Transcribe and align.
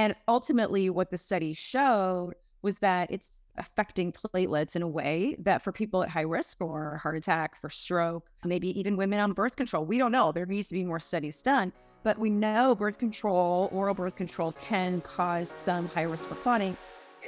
And 0.00 0.14
ultimately, 0.28 0.88
what 0.88 1.10
the 1.10 1.18
study 1.18 1.52
showed 1.52 2.32
was 2.62 2.78
that 2.78 3.10
it's 3.10 3.38
affecting 3.58 4.12
platelets 4.12 4.74
in 4.74 4.80
a 4.80 4.88
way 4.88 5.36
that 5.40 5.60
for 5.60 5.72
people 5.72 6.02
at 6.02 6.08
high 6.08 6.22
risk 6.22 6.56
for 6.56 6.96
heart 6.96 7.18
attack, 7.18 7.54
for 7.54 7.68
stroke, 7.68 8.30
maybe 8.42 8.80
even 8.80 8.96
women 8.96 9.20
on 9.20 9.34
birth 9.34 9.56
control, 9.56 9.84
we 9.84 9.98
don't 9.98 10.10
know. 10.10 10.32
There 10.32 10.46
needs 10.46 10.68
to 10.68 10.74
be 10.74 10.84
more 10.84 11.00
studies 11.00 11.42
done. 11.42 11.70
But 12.02 12.16
we 12.16 12.30
know 12.30 12.74
birth 12.74 12.96
control, 12.96 13.68
oral 13.72 13.94
birth 13.94 14.16
control 14.16 14.52
can 14.52 15.02
cause 15.02 15.52
some 15.54 15.86
high 15.90 16.04
risk 16.04 16.28
for 16.28 16.34
clotting. 16.36 16.78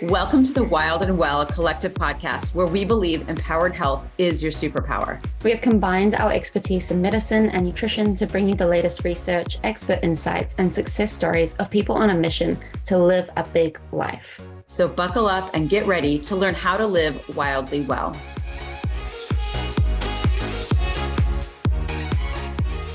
Welcome 0.00 0.42
to 0.42 0.54
the 0.54 0.64
Wild 0.64 1.02
and 1.02 1.18
Well 1.18 1.44
Collective 1.44 1.92
podcast, 1.92 2.54
where 2.54 2.66
we 2.66 2.82
believe 2.82 3.28
empowered 3.28 3.74
health 3.74 4.10
is 4.16 4.42
your 4.42 4.50
superpower. 4.50 5.22
We 5.44 5.50
have 5.50 5.60
combined 5.60 6.14
our 6.14 6.32
expertise 6.32 6.90
in 6.90 7.02
medicine 7.02 7.50
and 7.50 7.66
nutrition 7.66 8.16
to 8.16 8.26
bring 8.26 8.48
you 8.48 8.54
the 8.54 8.66
latest 8.66 9.04
research, 9.04 9.58
expert 9.64 10.00
insights, 10.02 10.54
and 10.56 10.72
success 10.72 11.12
stories 11.12 11.54
of 11.56 11.70
people 11.70 11.94
on 11.94 12.08
a 12.08 12.14
mission 12.14 12.58
to 12.86 12.96
live 12.96 13.28
a 13.36 13.44
big 13.44 13.78
life. 13.92 14.40
So, 14.64 14.88
buckle 14.88 15.26
up 15.26 15.50
and 15.52 15.68
get 15.68 15.86
ready 15.86 16.18
to 16.20 16.36
learn 16.36 16.54
how 16.54 16.78
to 16.78 16.86
live 16.86 17.36
wildly 17.36 17.82
well. 17.82 18.16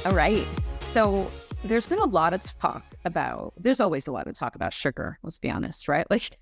All 0.04 0.16
right. 0.16 0.46
So, 0.88 1.32
there's 1.64 1.88
been 1.88 2.00
a 2.00 2.06
lot 2.06 2.34
of 2.34 2.42
talk 2.60 2.84
about, 3.06 3.54
there's 3.58 3.80
always 3.80 4.08
a 4.08 4.12
lot 4.12 4.28
of 4.28 4.34
talk 4.34 4.56
about 4.56 4.74
sugar, 4.74 5.20
let's 5.22 5.40
be 5.40 5.52
honest, 5.52 5.88
right? 5.88 6.08
Like, 6.18 6.38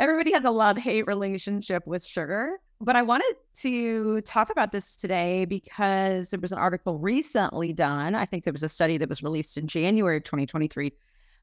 everybody 0.00 0.32
has 0.32 0.46
a 0.46 0.50
love 0.50 0.78
hate 0.78 1.06
relationship 1.06 1.86
with 1.86 2.04
sugar. 2.04 2.58
But 2.80 2.96
I 2.96 3.02
wanted 3.02 3.34
to 3.56 4.22
talk 4.22 4.48
about 4.48 4.72
this 4.72 4.96
today 4.96 5.44
because 5.44 6.30
there 6.30 6.40
was 6.40 6.52
an 6.52 6.58
article 6.58 6.98
recently 6.98 7.74
done. 7.74 8.14
I 8.14 8.24
think 8.24 8.44
there 8.44 8.54
was 8.54 8.62
a 8.62 8.68
study 8.70 8.96
that 8.96 9.10
was 9.10 9.22
released 9.22 9.58
in 9.58 9.66
January 9.66 10.16
of 10.16 10.24
2023 10.24 10.90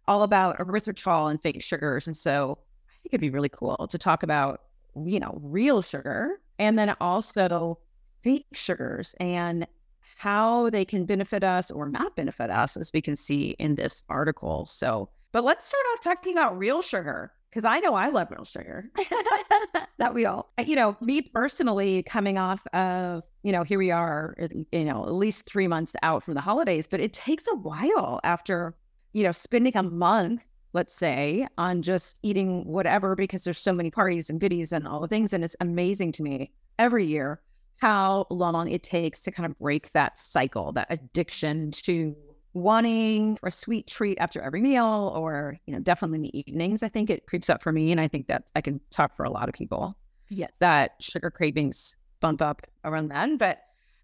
all 0.08 0.24
about 0.24 0.58
erythritol 0.58 1.30
and 1.30 1.40
fake 1.40 1.62
sugars. 1.62 2.08
And 2.08 2.18
so 2.18 2.58
I 2.90 2.94
think 3.04 3.14
it'd 3.14 3.22
be 3.22 3.30
really 3.30 3.50
cool 3.50 3.88
to 3.88 3.98
talk 4.00 4.24
about, 4.24 4.62
you 5.06 5.20
know, 5.20 5.40
real 5.44 5.84
sugar 5.84 6.42
and 6.58 6.80
then 6.80 6.96
also 7.00 7.78
fake 8.24 8.48
sugars 8.54 9.14
and 9.20 9.68
how 10.16 10.72
they 10.72 10.86
can 10.86 11.06
benefit 11.06 11.44
us 11.44 11.70
or 11.70 11.88
not 11.88 12.16
benefit 12.16 12.50
us, 12.50 12.76
as 12.76 12.90
we 12.92 13.02
can 13.02 13.16
see 13.16 13.50
in 13.60 13.76
this 13.76 14.04
article. 14.10 14.66
So, 14.66 15.10
but 15.32 15.44
let's 15.44 15.68
start 15.68 15.84
off 15.94 16.02
talking 16.02 16.34
about 16.34 16.58
real 16.58 16.82
sugar 16.82 17.32
because 17.50 17.66
I 17.66 17.80
know 17.80 17.96
I 17.96 18.10
love 18.10 18.30
real 18.32 18.44
sugar. 18.44 18.90
that 19.98 20.14
we 20.14 20.26
all. 20.26 20.52
You 20.64 20.76
know, 20.76 20.98
me 21.02 21.22
personally, 21.22 22.04
coming 22.04 22.38
off 22.38 22.66
of, 22.68 23.24
you 23.44 23.52
know, 23.52 23.64
here 23.64 23.80
we 23.80 23.92
are, 23.92 24.36
you 24.72 24.86
know, 24.86 25.04
at 25.04 25.14
least 25.14 25.50
three 25.50 25.68
months 25.68 25.94
out 26.04 26.24
from 26.24 26.34
the 26.34 26.42
holidays, 26.42 26.88
but 26.88 27.00
it 27.00 27.14
takes 27.14 27.48
a 27.48 27.56
while 27.56 28.20
after, 28.24 28.76
you 29.14 29.24
know, 29.24 29.32
spending 29.32 29.76
a 29.76 29.84
month, 29.84 30.48
let's 30.74 30.94
say, 30.94 31.48
on 31.58 31.82
just 31.82 32.20
eating 32.22 32.66
whatever 32.66 33.16
because 33.16 33.44
there's 33.44 33.58
so 33.58 33.74
many 33.74 33.90
parties 33.90 34.30
and 34.30 34.40
goodies 34.40 34.72
and 34.72 34.88
all 34.88 35.00
the 35.00 35.08
things. 35.08 35.34
And 35.34 35.44
it's 35.44 35.56
amazing 35.62 36.12
to 36.14 36.24
me 36.24 36.52
every 36.78 37.06
year 37.06 37.42
how 37.80 38.26
long 38.30 38.70
it 38.70 38.84
takes 38.84 39.22
to 39.22 39.32
kind 39.32 39.46
of 39.50 39.58
break 39.60 39.92
that 39.92 40.18
cycle, 40.18 40.72
that 40.74 40.88
addiction 40.90 41.72
to 41.72 42.16
wanting 42.58 43.38
a 43.44 43.52
sweet 43.52 43.88
treat 43.88 44.18
after 44.20 44.42
every 44.42 44.62
meal 44.62 45.14
or 45.16 45.58
you 45.66 45.74
know 45.74 45.80
definitely 45.80 46.18
in 46.18 46.24
the 46.24 46.40
evenings 46.40 46.84
i 46.84 46.88
think 46.88 47.10
it 47.10 47.26
creeps 47.28 47.50
up 47.50 47.62
for 47.62 47.72
me 47.72 47.92
and 47.92 48.02
i 48.02 48.08
think 48.08 48.28
that 48.28 48.44
i 48.56 48.62
can 48.62 48.80
talk 48.90 49.16
for 49.16 49.24
a 49.24 49.30
lot 49.30 49.48
of 49.48 49.54
people 49.54 49.96
yes. 50.30 50.52
that 50.60 50.96
sugar 51.00 51.30
cravings 51.30 51.96
bump 52.20 52.42
up 52.42 52.62
around 52.84 53.10
then 53.10 53.38
but 53.38 53.60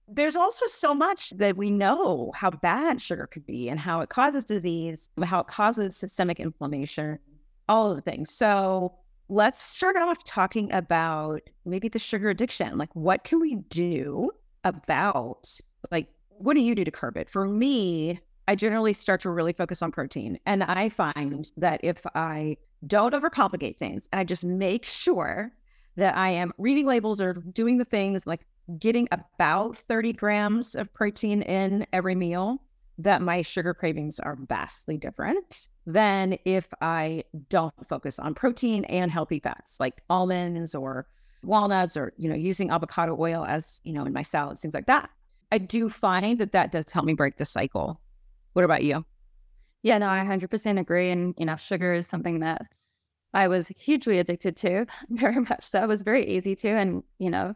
there's 0.09 0.35
also 0.35 0.65
so 0.67 0.93
much 0.93 1.29
that 1.31 1.55
we 1.55 1.71
know 1.71 2.31
how 2.35 2.49
bad 2.49 2.99
sugar 2.99 3.25
could 3.25 3.45
be 3.45 3.69
and 3.69 3.79
how 3.79 4.01
it 4.01 4.09
causes 4.09 4.43
disease 4.43 5.09
how 5.23 5.39
it 5.39 5.47
causes 5.47 5.95
systemic 5.95 6.39
inflammation 6.39 7.17
all 7.69 7.89
of 7.89 7.95
the 7.95 8.01
things. 8.01 8.31
So 8.31 8.93
let's 9.29 9.61
start 9.61 9.95
off 9.95 10.23
talking 10.23 10.71
about 10.71 11.41
maybe 11.65 11.87
the 11.87 11.99
sugar 11.99 12.29
addiction. 12.29 12.77
Like 12.77 12.93
what 12.95 13.23
can 13.23 13.39
we 13.39 13.55
do 13.55 14.31
about 14.63 15.59
like 15.91 16.07
what 16.29 16.55
do 16.55 16.61
you 16.61 16.75
do 16.75 16.83
to 16.83 16.91
curb 16.91 17.17
it? 17.17 17.29
For 17.29 17.47
me 17.47 18.19
I 18.47 18.55
generally 18.55 18.93
start 18.93 19.21
to 19.21 19.29
really 19.29 19.53
focus 19.53 19.81
on 19.81 19.91
protein. 19.91 20.39
And 20.45 20.63
I 20.63 20.89
find 20.89 21.49
that 21.57 21.79
if 21.83 22.05
I 22.15 22.57
don't 22.85 23.13
overcomplicate 23.13 23.77
things 23.77 24.09
and 24.11 24.19
I 24.19 24.23
just 24.23 24.43
make 24.43 24.85
sure 24.85 25.51
that 25.95 26.17
I 26.17 26.29
am 26.29 26.51
reading 26.57 26.85
labels 26.85 27.21
or 27.21 27.33
doing 27.33 27.77
the 27.77 27.85
things 27.85 28.27
like 28.27 28.45
getting 28.79 29.07
about 29.11 29.77
30 29.77 30.13
grams 30.13 30.75
of 30.75 30.91
protein 30.93 31.41
in 31.43 31.85
every 31.93 32.15
meal, 32.15 32.61
that 32.97 33.21
my 33.21 33.41
sugar 33.41 33.73
cravings 33.73 34.19
are 34.19 34.37
vastly 34.47 34.97
different 34.97 35.67
than 35.85 36.37
if 36.45 36.71
I 36.81 37.23
don't 37.49 37.73
focus 37.85 38.19
on 38.19 38.35
protein 38.35 38.85
and 38.85 39.11
healthy 39.11 39.39
fats 39.39 39.79
like 39.79 40.01
almonds 40.09 40.75
or 40.75 41.07
walnuts 41.43 41.97
or, 41.97 42.13
you 42.17 42.29
know, 42.29 42.35
using 42.35 42.69
avocado 42.69 43.17
oil 43.19 43.45
as, 43.45 43.81
you 43.83 43.93
know, 43.93 44.05
in 44.05 44.13
my 44.13 44.23
salads, 44.23 44.61
things 44.61 44.73
like 44.73 44.85
that. 44.87 45.09
I 45.51 45.57
do 45.57 45.89
find 45.89 46.39
that 46.39 46.51
that 46.51 46.71
does 46.71 46.91
help 46.91 47.05
me 47.05 47.13
break 47.13 47.37
the 47.37 47.45
cycle 47.45 47.99
what 48.53 48.65
about 48.65 48.83
you? 48.83 49.05
Yeah, 49.81 49.97
no, 49.97 50.07
I 50.07 50.23
100% 50.23 50.79
agree. 50.79 51.11
And, 51.11 51.35
you 51.37 51.45
know, 51.45 51.57
sugar 51.57 51.93
is 51.93 52.07
something 52.07 52.39
that 52.39 52.61
I 53.33 53.47
was 53.47 53.67
hugely 53.67 54.19
addicted 54.19 54.55
to, 54.57 54.85
very 55.09 55.39
much 55.41 55.63
so. 55.63 55.83
It 55.83 55.87
was 55.87 56.03
very 56.03 56.25
easy 56.25 56.55
to, 56.57 56.69
and, 56.69 57.03
you 57.19 57.29
know, 57.29 57.55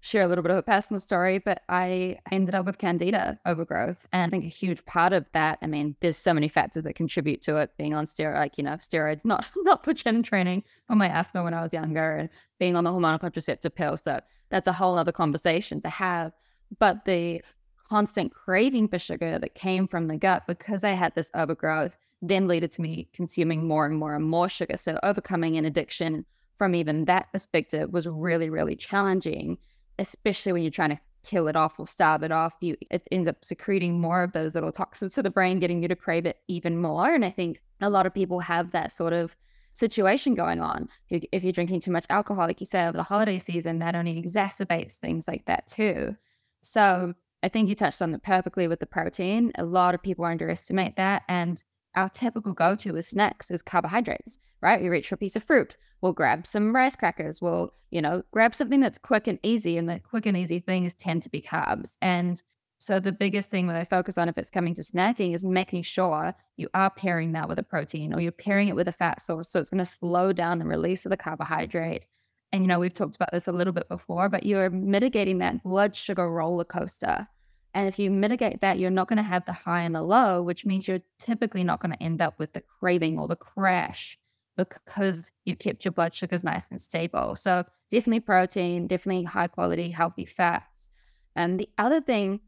share 0.00 0.22
a 0.22 0.28
little 0.28 0.42
bit 0.42 0.52
of 0.52 0.58
a 0.58 0.62
personal 0.62 1.00
story, 1.00 1.38
but 1.38 1.62
I 1.68 2.18
ended 2.30 2.54
up 2.54 2.66
with 2.66 2.78
candida 2.78 3.40
overgrowth. 3.44 4.06
And 4.12 4.22
I 4.22 4.30
think 4.30 4.44
a 4.44 4.48
huge 4.48 4.84
part 4.84 5.12
of 5.12 5.26
that, 5.32 5.58
I 5.62 5.66
mean, 5.66 5.96
there's 6.00 6.16
so 6.16 6.32
many 6.32 6.46
factors 6.48 6.84
that 6.84 6.94
contribute 6.94 7.42
to 7.42 7.56
it 7.56 7.70
being 7.76 7.94
on 7.94 8.04
steroid, 8.04 8.36
like, 8.36 8.56
you 8.56 8.62
know, 8.62 8.74
steroids, 8.74 9.24
not, 9.24 9.50
not 9.56 9.84
for 9.84 9.92
gym 9.92 10.22
training 10.22 10.62
for 10.86 10.94
my 10.94 11.08
asthma 11.08 11.42
when 11.42 11.54
I 11.54 11.62
was 11.62 11.72
younger 11.72 12.16
and 12.16 12.28
being 12.60 12.76
on 12.76 12.84
the 12.84 12.90
hormonal 12.90 13.18
contraceptive 13.18 13.74
pill. 13.74 13.96
So 13.96 14.20
that's 14.50 14.68
a 14.68 14.72
whole 14.72 14.96
other 14.96 15.12
conversation 15.12 15.80
to 15.80 15.88
have. 15.88 16.32
But 16.78 17.04
the 17.04 17.42
constant 17.88 18.32
craving 18.32 18.88
for 18.88 18.98
sugar 18.98 19.38
that 19.38 19.54
came 19.54 19.86
from 19.86 20.08
the 20.08 20.16
gut 20.16 20.42
because 20.46 20.84
I 20.84 20.90
had 20.90 21.14
this 21.14 21.30
overgrowth 21.34 21.96
then 22.22 22.48
led 22.48 22.70
to 22.70 22.80
me 22.80 23.08
consuming 23.12 23.68
more 23.68 23.86
and 23.86 23.96
more 23.96 24.14
and 24.14 24.24
more 24.24 24.48
sugar. 24.48 24.76
So 24.76 24.98
overcoming 25.02 25.56
an 25.56 25.64
addiction 25.64 26.24
from 26.58 26.74
even 26.74 27.04
that 27.04 27.30
perspective 27.32 27.92
was 27.92 28.08
really, 28.08 28.48
really 28.48 28.74
challenging, 28.74 29.58
especially 29.98 30.52
when 30.52 30.62
you're 30.62 30.70
trying 30.70 30.90
to 30.90 31.00
kill 31.24 31.48
it 31.48 31.56
off 31.56 31.78
or 31.78 31.86
starve 31.86 32.22
it 32.22 32.32
off. 32.32 32.54
You 32.60 32.76
it 32.90 33.06
ends 33.10 33.28
up 33.28 33.44
secreting 33.44 34.00
more 34.00 34.22
of 34.22 34.32
those 34.32 34.54
little 34.54 34.72
toxins 34.72 35.14
to 35.14 35.22
the 35.22 35.30
brain, 35.30 35.60
getting 35.60 35.82
you 35.82 35.88
to 35.88 35.96
crave 35.96 36.24
it 36.24 36.38
even 36.48 36.80
more. 36.80 37.14
And 37.14 37.24
I 37.24 37.30
think 37.30 37.60
a 37.80 37.90
lot 37.90 38.06
of 38.06 38.14
people 38.14 38.40
have 38.40 38.70
that 38.70 38.92
sort 38.92 39.12
of 39.12 39.36
situation 39.74 40.34
going 40.34 40.60
on. 40.60 40.88
If 41.10 41.44
you're 41.44 41.52
drinking 41.52 41.80
too 41.80 41.90
much 41.90 42.06
alcohol, 42.08 42.46
like 42.46 42.60
you 42.60 42.66
say, 42.66 42.86
over 42.86 42.96
the 42.96 43.02
holiday 43.02 43.38
season, 43.38 43.80
that 43.80 43.94
only 43.94 44.20
exacerbates 44.22 44.94
things 44.94 45.28
like 45.28 45.44
that 45.44 45.66
too. 45.66 46.16
So 46.62 47.12
I 47.42 47.48
think 47.48 47.68
you 47.68 47.74
touched 47.74 48.02
on 48.02 48.14
it 48.14 48.22
perfectly 48.22 48.68
with 48.68 48.80
the 48.80 48.86
protein. 48.86 49.52
A 49.56 49.64
lot 49.64 49.94
of 49.94 50.02
people 50.02 50.24
underestimate 50.24 50.96
that. 50.96 51.22
And 51.28 51.62
our 51.94 52.08
typical 52.08 52.52
go 52.52 52.74
to 52.76 52.92
with 52.92 53.06
snacks 53.06 53.50
is 53.50 53.62
carbohydrates, 53.62 54.38
right? 54.60 54.80
We 54.80 54.88
reach 54.88 55.08
for 55.08 55.14
a 55.14 55.18
piece 55.18 55.36
of 55.36 55.44
fruit. 55.44 55.76
We'll 56.00 56.12
grab 56.12 56.46
some 56.46 56.74
rice 56.74 56.96
crackers. 56.96 57.40
We'll, 57.40 57.72
you 57.90 58.02
know, 58.02 58.22
grab 58.32 58.54
something 58.54 58.80
that's 58.80 58.98
quick 58.98 59.26
and 59.26 59.38
easy. 59.42 59.78
And 59.78 59.88
the 59.88 60.00
quick 60.00 60.26
and 60.26 60.36
easy 60.36 60.58
things 60.58 60.94
tend 60.94 61.22
to 61.22 61.30
be 61.30 61.40
carbs. 61.40 61.96
And 62.02 62.42
so 62.78 63.00
the 63.00 63.12
biggest 63.12 63.50
thing 63.50 63.66
that 63.68 63.76
I 63.76 63.84
focus 63.84 64.18
on 64.18 64.28
if 64.28 64.36
it's 64.36 64.50
coming 64.50 64.74
to 64.74 64.82
snacking 64.82 65.34
is 65.34 65.44
making 65.44 65.82
sure 65.84 66.34
you 66.56 66.68
are 66.74 66.90
pairing 66.90 67.32
that 67.32 67.48
with 67.48 67.58
a 67.58 67.62
protein 67.62 68.12
or 68.12 68.20
you're 68.20 68.32
pairing 68.32 68.68
it 68.68 68.76
with 68.76 68.88
a 68.88 68.92
fat 68.92 69.20
source. 69.20 69.48
So 69.48 69.60
it's 69.60 69.70
going 69.70 69.78
to 69.78 69.86
slow 69.86 70.32
down 70.32 70.58
the 70.58 70.66
release 70.66 71.06
of 71.06 71.10
the 71.10 71.16
carbohydrate. 71.16 72.06
And, 72.52 72.62
you 72.62 72.68
know, 72.68 72.78
we've 72.78 72.94
talked 72.94 73.16
about 73.16 73.32
this 73.32 73.48
a 73.48 73.52
little 73.52 73.72
bit 73.72 73.88
before, 73.88 74.28
but 74.28 74.46
you're 74.46 74.70
mitigating 74.70 75.38
that 75.38 75.62
blood 75.62 75.94
sugar 75.94 76.30
roller 76.30 76.64
coaster 76.64 77.26
and 77.76 77.88
if 77.88 77.98
you 77.98 78.10
mitigate 78.10 78.62
that, 78.62 78.78
you're 78.78 78.90
not 78.90 79.06
going 79.06 79.18
to 79.18 79.22
have 79.22 79.44
the 79.44 79.52
high 79.52 79.82
and 79.82 79.94
the 79.94 80.00
low, 80.00 80.42
which 80.42 80.64
means 80.64 80.88
you're 80.88 81.02
typically 81.18 81.62
not 81.62 81.78
going 81.78 81.92
to 81.92 82.02
end 82.02 82.22
up 82.22 82.38
with 82.38 82.54
the 82.54 82.62
craving 82.62 83.18
or 83.18 83.28
the 83.28 83.36
crash 83.36 84.18
because 84.56 85.30
you 85.44 85.54
kept 85.54 85.84
your 85.84 85.92
blood 85.92 86.14
sugars 86.14 86.42
nice 86.42 86.64
and 86.70 86.80
stable. 86.80 87.36
So 87.36 87.66
definitely 87.90 88.20
protein, 88.20 88.86
definitely 88.86 89.24
high 89.24 89.48
quality, 89.48 89.90
healthy 89.90 90.24
fats. 90.24 90.88
And 91.34 91.60
the 91.60 91.68
other 91.76 92.00
thing 92.00 92.40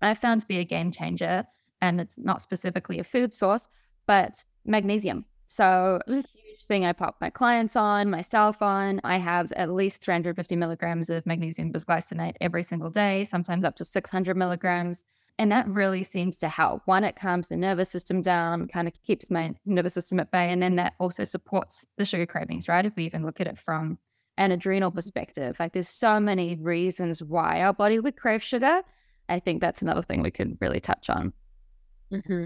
I 0.00 0.14
found 0.14 0.40
to 0.40 0.46
be 0.46 0.56
a 0.56 0.64
game 0.64 0.90
changer, 0.90 1.44
and 1.82 2.00
it's 2.00 2.16
not 2.16 2.40
specifically 2.40 2.98
a 2.98 3.04
food 3.04 3.34
source, 3.34 3.68
but 4.06 4.42
magnesium. 4.64 5.26
So 5.48 6.00
thing 6.72 6.86
I 6.86 6.94
pop 6.94 7.16
my 7.20 7.28
clients 7.28 7.76
on, 7.76 8.08
myself 8.08 8.62
on. 8.62 8.98
I 9.04 9.18
have 9.18 9.52
at 9.52 9.74
least 9.74 10.02
350 10.02 10.56
milligrams 10.56 11.10
of 11.10 11.26
magnesium 11.26 11.70
bisglycinate 11.70 12.32
every 12.40 12.62
single 12.62 12.88
day, 12.88 13.24
sometimes 13.24 13.62
up 13.66 13.76
to 13.76 13.84
600 13.84 14.34
milligrams. 14.38 15.04
And 15.38 15.52
that 15.52 15.68
really 15.68 16.02
seems 16.02 16.38
to 16.38 16.48
help. 16.48 16.80
One, 16.86 17.04
it 17.04 17.14
calms 17.14 17.48
the 17.48 17.58
nervous 17.58 17.90
system 17.90 18.22
down, 18.22 18.68
kind 18.68 18.88
of 18.88 18.94
keeps 19.02 19.30
my 19.30 19.52
nervous 19.66 19.92
system 19.92 20.18
at 20.18 20.30
bay. 20.30 20.50
And 20.50 20.62
then 20.62 20.76
that 20.76 20.94
also 20.98 21.24
supports 21.24 21.84
the 21.98 22.06
sugar 22.06 22.24
cravings, 22.24 22.68
right? 22.68 22.86
If 22.86 22.96
we 22.96 23.04
even 23.04 23.22
look 23.22 23.38
at 23.38 23.46
it 23.46 23.58
from 23.58 23.98
an 24.38 24.50
adrenal 24.50 24.90
perspective, 24.90 25.60
like 25.60 25.74
there's 25.74 25.90
so 25.90 26.18
many 26.18 26.56
reasons 26.56 27.22
why 27.22 27.60
our 27.60 27.74
body 27.74 27.98
would 27.98 28.16
crave 28.16 28.42
sugar. 28.42 28.80
I 29.28 29.40
think 29.40 29.60
that's 29.60 29.82
another 29.82 30.00
thing 30.00 30.22
we 30.22 30.30
could 30.30 30.56
really 30.62 30.80
touch 30.80 31.10
on. 31.10 31.34
Mm-hmm. 32.10 32.44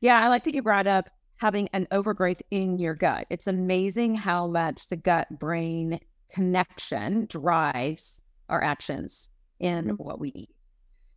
Yeah, 0.00 0.20
I 0.20 0.26
like 0.26 0.42
that 0.42 0.54
you 0.54 0.62
brought 0.62 0.88
up 0.88 1.08
having 1.36 1.68
an 1.72 1.86
overgrowth 1.90 2.42
in 2.50 2.78
your 2.78 2.94
gut. 2.94 3.26
It's 3.30 3.46
amazing 3.46 4.14
how 4.14 4.46
much 4.46 4.88
the 4.88 4.96
gut 4.96 5.38
brain 5.38 6.00
connection 6.30 7.26
drives 7.26 8.20
our 8.48 8.62
actions 8.62 9.30
in 9.60 9.84
mm-hmm. 9.84 9.94
what 9.94 10.20
we 10.20 10.30
eat. 10.34 10.50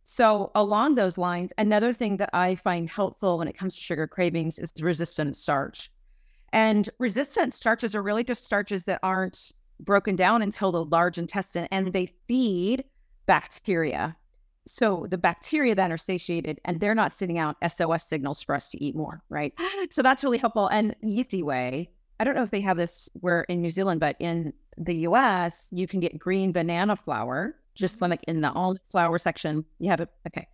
So, 0.04 0.50
along 0.54 0.94
those 0.94 1.18
lines, 1.18 1.52
another 1.58 1.92
thing 1.92 2.16
that 2.16 2.30
I 2.32 2.54
find 2.54 2.88
helpful 2.88 3.36
when 3.38 3.46
it 3.46 3.56
comes 3.58 3.74
to 3.74 3.82
sugar 3.82 4.06
cravings 4.06 4.58
is 4.58 4.72
resistant 4.80 5.36
starch. 5.36 5.90
And 6.52 6.88
resistant 6.98 7.52
starches 7.52 7.94
are 7.94 8.02
really 8.02 8.24
just 8.24 8.44
starches 8.44 8.86
that 8.86 9.00
aren't 9.02 9.52
broken 9.80 10.16
down 10.16 10.40
until 10.40 10.72
the 10.72 10.84
large 10.84 11.18
intestine 11.18 11.68
and 11.70 11.92
they 11.92 12.06
feed 12.26 12.84
bacteria. 13.26 14.16
So 14.68 15.06
the 15.08 15.18
bacteria 15.18 15.74
then 15.74 15.92
are 15.92 15.98
satiated 15.98 16.60
and 16.64 16.80
they're 16.80 16.94
not 16.94 17.12
sending 17.12 17.38
out 17.38 17.56
SOS 17.66 18.08
signals 18.08 18.42
for 18.42 18.54
us 18.54 18.68
to 18.70 18.84
eat 18.84 18.94
more, 18.94 19.22
right? 19.28 19.52
So 19.90 20.02
that's 20.02 20.22
really 20.22 20.38
helpful. 20.38 20.68
And 20.68 20.94
easy 21.02 21.42
way, 21.42 21.90
I 22.20 22.24
don't 22.24 22.34
know 22.34 22.42
if 22.42 22.50
they 22.50 22.60
have 22.60 22.76
this 22.76 23.08
where 23.14 23.42
in 23.42 23.62
New 23.62 23.70
Zealand, 23.70 24.00
but 24.00 24.16
in 24.18 24.52
the 24.76 24.96
US, 25.08 25.68
you 25.70 25.86
can 25.86 26.00
get 26.00 26.18
green 26.18 26.52
banana 26.52 26.96
flour, 26.96 27.56
just 27.74 27.96
mm-hmm. 27.96 28.10
like 28.10 28.24
in 28.24 28.40
the 28.40 28.50
almond 28.52 28.80
flour 28.90 29.18
section. 29.18 29.64
You 29.78 29.90
have 29.90 30.00
it. 30.00 30.10
Okay. 30.26 30.46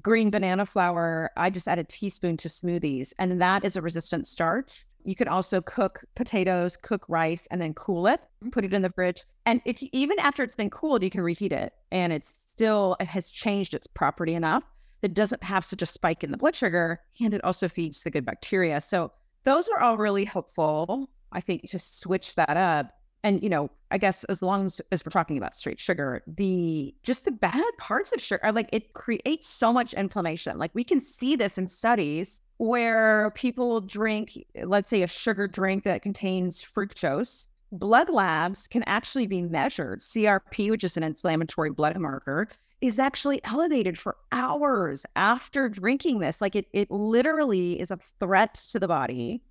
Green 0.00 0.30
banana 0.30 0.64
flour, 0.64 1.30
I 1.36 1.50
just 1.50 1.68
add 1.68 1.78
a 1.78 1.84
teaspoon 1.84 2.36
to 2.38 2.48
smoothies, 2.48 3.12
and 3.18 3.40
that 3.42 3.64
is 3.64 3.76
a 3.76 3.82
resistant 3.82 4.26
starch. 4.26 4.86
You 5.04 5.14
can 5.14 5.28
also 5.28 5.60
cook 5.60 6.04
potatoes, 6.14 6.76
cook 6.76 7.04
rice, 7.08 7.46
and 7.50 7.60
then 7.60 7.74
cool 7.74 8.06
it, 8.06 8.20
put 8.50 8.64
it 8.64 8.72
in 8.72 8.82
the 8.82 8.90
fridge. 8.90 9.24
And 9.46 9.60
if 9.64 9.82
you, 9.82 9.88
even 9.92 10.18
after 10.18 10.42
it's 10.42 10.56
been 10.56 10.70
cooled, 10.70 11.02
you 11.02 11.10
can 11.10 11.22
reheat 11.22 11.52
it, 11.52 11.72
and 11.90 12.12
it's 12.12 12.28
still 12.28 12.96
it 13.00 13.08
has 13.08 13.30
changed 13.30 13.74
its 13.74 13.86
property 13.86 14.34
enough 14.34 14.62
that 15.00 15.14
doesn't 15.14 15.42
have 15.42 15.64
such 15.64 15.82
a 15.82 15.86
spike 15.86 16.22
in 16.22 16.30
the 16.30 16.36
blood 16.36 16.54
sugar, 16.54 17.00
and 17.20 17.34
it 17.34 17.44
also 17.44 17.68
feeds 17.68 18.02
the 18.02 18.10
good 18.10 18.24
bacteria. 18.24 18.80
So 18.80 19.12
those 19.44 19.68
are 19.68 19.80
all 19.80 19.96
really 19.96 20.24
helpful. 20.24 21.10
I 21.32 21.40
think 21.40 21.68
to 21.70 21.78
switch 21.78 22.36
that 22.36 22.56
up. 22.56 22.92
And 23.24 23.42
you 23.42 23.48
know, 23.48 23.70
I 23.90 23.98
guess 23.98 24.24
as 24.24 24.42
long 24.42 24.66
as, 24.66 24.80
as 24.90 25.04
we're 25.04 25.10
talking 25.10 25.38
about 25.38 25.54
straight 25.54 25.78
sugar, 25.78 26.22
the 26.26 26.94
just 27.02 27.24
the 27.24 27.30
bad 27.30 27.64
parts 27.78 28.12
of 28.12 28.20
sugar, 28.20 28.50
like 28.52 28.68
it 28.72 28.94
creates 28.94 29.46
so 29.46 29.72
much 29.72 29.94
inflammation. 29.94 30.58
Like 30.58 30.72
we 30.74 30.84
can 30.84 31.00
see 31.00 31.36
this 31.36 31.58
in 31.58 31.68
studies 31.68 32.40
where 32.56 33.32
people 33.32 33.80
drink, 33.80 34.38
let's 34.64 34.88
say, 34.88 35.02
a 35.02 35.06
sugar 35.06 35.48
drink 35.48 35.84
that 35.84 36.02
contains 36.02 36.62
fructose. 36.62 37.48
Blood 37.70 38.08
labs 38.08 38.68
can 38.68 38.82
actually 38.84 39.26
be 39.26 39.42
measured. 39.42 40.00
CRP, 40.00 40.70
which 40.70 40.84
is 40.84 40.96
an 40.96 41.02
inflammatory 41.02 41.70
blood 41.70 41.98
marker, 41.98 42.48
is 42.80 42.98
actually 42.98 43.40
elevated 43.44 43.98
for 43.98 44.16
hours 44.32 45.06
after 45.16 45.68
drinking 45.68 46.20
this. 46.20 46.40
Like 46.40 46.54
it, 46.54 46.66
it 46.72 46.90
literally 46.90 47.80
is 47.80 47.90
a 47.90 47.96
threat 47.96 48.54
to 48.70 48.78
the 48.78 48.88
body. 48.88 49.42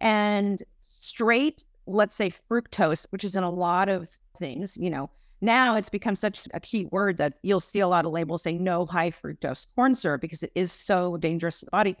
And 0.00 0.62
straight, 0.82 1.64
let's 1.86 2.14
say, 2.14 2.32
fructose, 2.50 3.06
which 3.10 3.24
is 3.24 3.36
in 3.36 3.44
a 3.44 3.50
lot 3.50 3.88
of 3.88 4.08
things, 4.38 4.76
you 4.76 4.90
know, 4.90 5.10
now 5.40 5.76
it's 5.76 5.88
become 5.88 6.16
such 6.16 6.48
a 6.54 6.60
key 6.60 6.86
word 6.86 7.18
that 7.18 7.34
you'll 7.42 7.60
see 7.60 7.80
a 7.80 7.88
lot 7.88 8.06
of 8.06 8.12
labels 8.12 8.42
saying 8.42 8.64
no 8.64 8.86
high 8.86 9.10
fructose 9.10 9.66
corn 9.74 9.94
syrup 9.94 10.20
because 10.20 10.42
it 10.42 10.50
is 10.54 10.72
so 10.72 11.16
dangerous 11.18 11.60
to 11.60 11.66
the 11.66 11.70
body 11.70 11.96